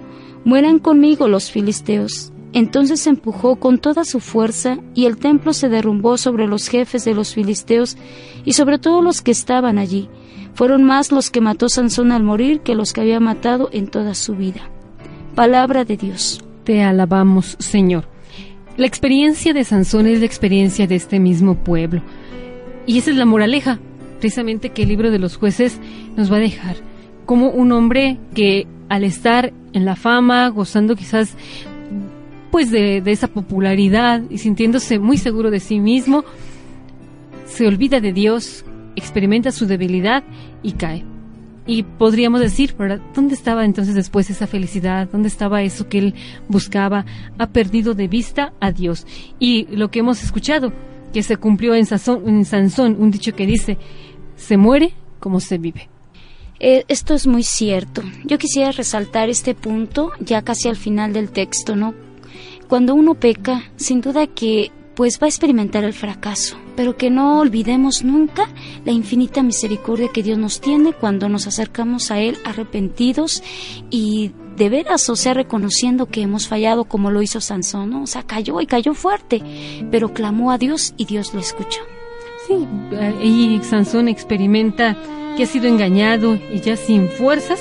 [0.45, 2.33] Mueran conmigo los filisteos.
[2.53, 7.15] Entonces empujó con toda su fuerza y el templo se derrumbó sobre los jefes de
[7.15, 7.97] los filisteos
[8.45, 10.09] y sobre todos los que estaban allí
[10.55, 14.15] fueron más los que mató Sansón al morir que los que había matado en toda
[14.15, 14.63] su vida.
[15.35, 16.43] Palabra de Dios.
[16.65, 18.05] Te alabamos, Señor.
[18.77, 22.03] La experiencia de Sansón es la experiencia de este mismo pueblo.
[22.87, 23.79] Y esa es la moraleja,
[24.19, 25.79] precisamente que el libro de los jueces
[26.17, 26.77] nos va a dejar.
[27.27, 31.37] Como un hombre que al estar en la fama, gozando quizás
[32.51, 36.25] pues de, de esa popularidad y sintiéndose muy seguro de sí mismo,
[37.47, 38.65] se olvida de Dios,
[39.01, 40.23] experimenta su debilidad
[40.63, 41.05] y cae.
[41.67, 43.01] Y podríamos decir, ¿verdad?
[43.15, 45.09] ¿Dónde estaba entonces después esa felicidad?
[45.11, 46.15] ¿Dónde estaba eso que él
[46.49, 47.05] buscaba?
[47.39, 49.07] Ha perdido de vista a Dios.
[49.39, 50.73] Y lo que hemos escuchado,
[51.13, 51.87] que se cumplió en,
[52.27, 53.79] en Sansón, un dicho que dice,
[54.37, 55.89] se muere como se vive.
[56.59, 58.03] Eh, esto es muy cierto.
[58.25, 61.95] Yo quisiera resaltar este punto ya casi al final del texto, ¿no?
[62.69, 64.71] Cuando uno peca, sin duda que
[65.01, 68.51] pues va a experimentar el fracaso, pero que no olvidemos nunca
[68.85, 73.43] la infinita misericordia que Dios nos tiene cuando nos acercamos a Él arrepentidos
[73.89, 78.03] y de veras, o sea, reconociendo que hemos fallado como lo hizo Sansón, ¿no?
[78.03, 79.43] O sea, cayó y cayó fuerte,
[79.91, 81.81] pero clamó a Dios y Dios lo escuchó.
[82.47, 82.69] Sí,
[83.23, 84.99] y Sansón experimenta
[85.35, 87.59] que ha sido engañado y ya sin fuerzas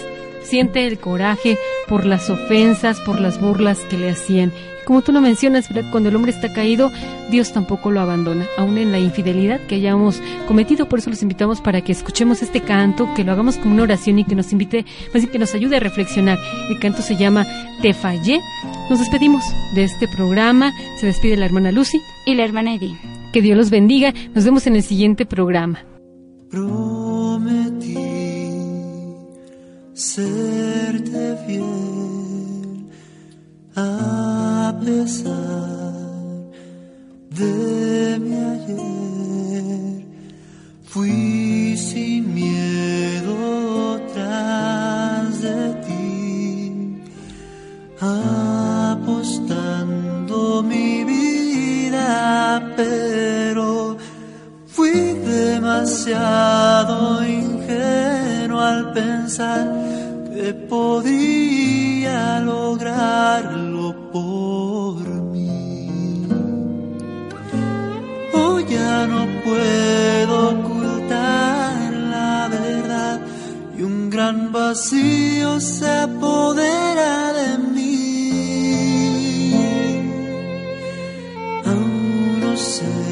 [0.49, 4.51] siente el coraje por las ofensas, por las burlas que le hacían.
[4.85, 6.91] Como tú lo mencionas, cuando el hombre está caído,
[7.29, 10.89] Dios tampoco lo abandona, aún en la infidelidad que hayamos cometido.
[10.89, 14.17] Por eso los invitamos para que escuchemos este canto, que lo hagamos como una oración
[14.17, 16.39] y que nos invite, más que nos ayude a reflexionar.
[16.69, 17.45] El canto se llama
[17.83, 18.39] Te fallé.
[18.89, 19.43] Nos despedimos
[19.75, 20.73] de este programa.
[20.99, 22.97] Se despide la hermana Lucy y la hermana Edith.
[23.31, 24.11] Que Dios los bendiga.
[24.33, 25.85] Nos vemos en el siguiente programa.
[26.49, 27.68] Prometí
[29.99, 32.87] serte fiel
[33.75, 35.93] a pesar
[37.29, 40.05] de mi ayer.
[40.85, 47.03] Fui sin miedo tras de ti,
[47.99, 49.53] apostando
[50.63, 53.88] mi vida, pero
[54.79, 56.95] fui demasiado
[57.27, 59.67] ingenuo al pensar
[60.31, 66.25] que podría lograrlo por mí.
[68.33, 73.19] Hoy ya no puedo ocultar la verdad
[73.77, 77.91] y un gran vacío se apodera de mí.
[81.65, 83.08] Aún sé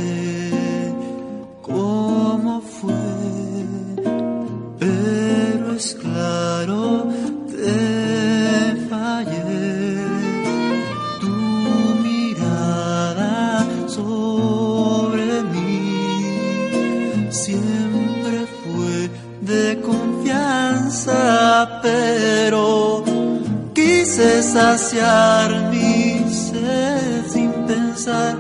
[6.66, 7.78] te
[8.90, 9.98] fallé.
[11.22, 11.36] Tu
[12.04, 19.10] mirada sobre mí siempre fue
[19.42, 21.20] de confianza,
[21.84, 23.04] pero
[23.74, 28.36] quise saciar mi sed sin pensar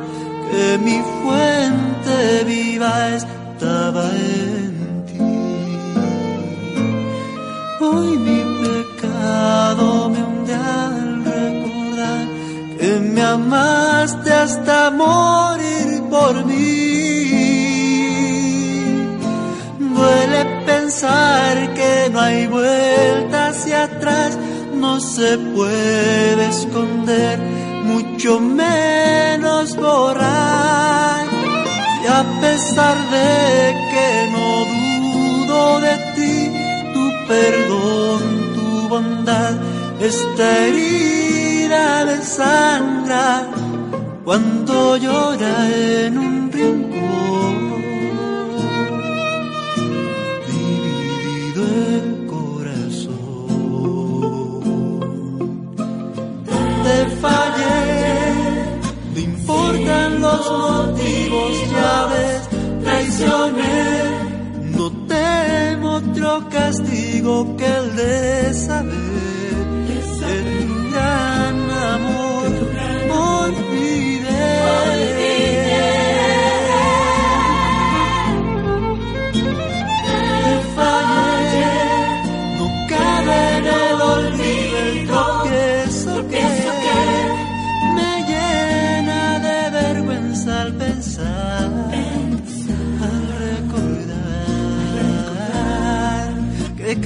[0.49, 4.56] que mi fuente viva estaba en
[7.89, 12.25] Hoy mi pecado me hunde al recordar
[12.77, 16.67] que me amaste hasta morir por mí.
[19.79, 24.37] Duele pensar que no hay vuelta hacia atrás,
[24.73, 27.39] no se puede esconder,
[27.85, 31.25] mucho menos borrar.
[32.03, 33.31] Y a pesar de
[33.91, 34.47] que no
[35.45, 35.96] dudo de
[37.27, 38.21] perdón,
[38.55, 39.55] tu bondad,
[39.99, 43.47] esta herida de sangra
[44.23, 47.55] cuando llora en un rincón.
[50.47, 51.61] Dividido
[51.95, 53.15] el corazón,
[56.83, 57.79] te fallé,
[59.13, 62.41] no importan los motivos, ya ves,
[62.83, 63.79] traicioné.
[64.77, 69.16] No temo otro castigo que el de saber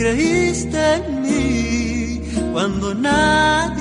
[0.02, 2.22] creíste en mí
[2.52, 3.80] cuando nadie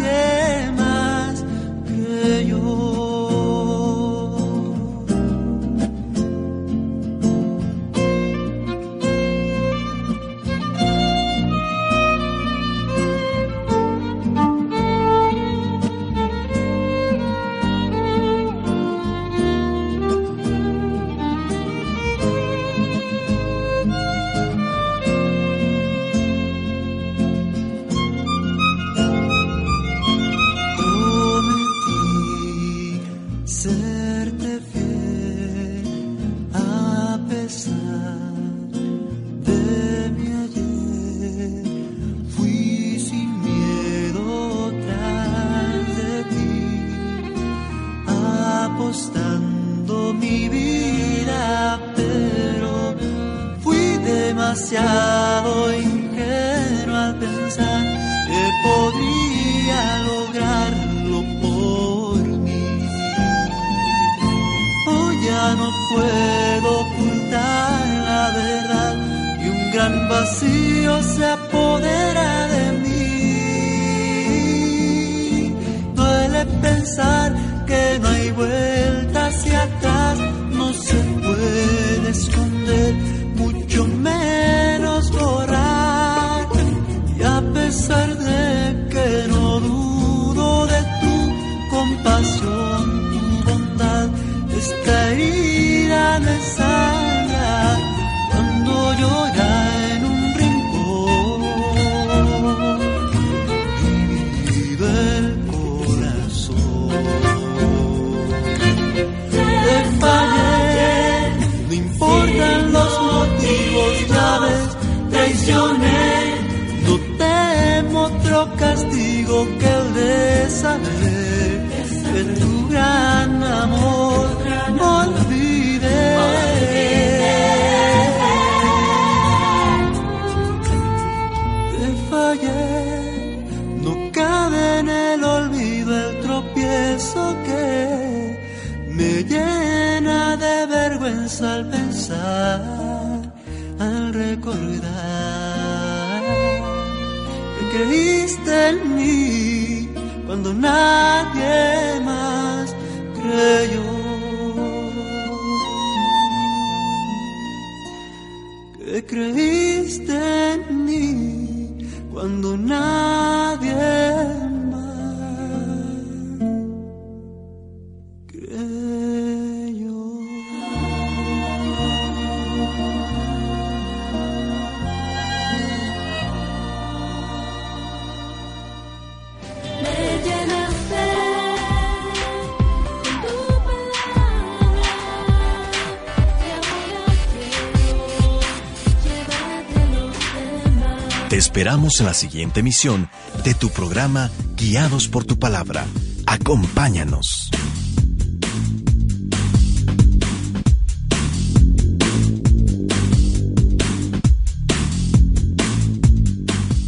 [191.50, 193.10] esperamos en la siguiente emisión
[193.42, 195.84] de tu programa Guiados por tu palabra.
[196.24, 197.50] Acompáñanos.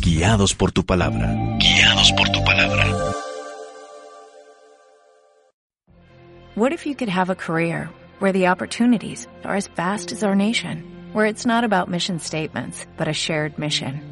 [0.00, 1.58] Guiados por tu palabra.
[1.58, 2.86] Guiados por tu palabra.
[6.54, 7.90] What if you could have a career
[8.20, 10.84] where the opportunities are as vast as our nation,
[11.14, 14.11] where it's not about mission statements, but a shared mission?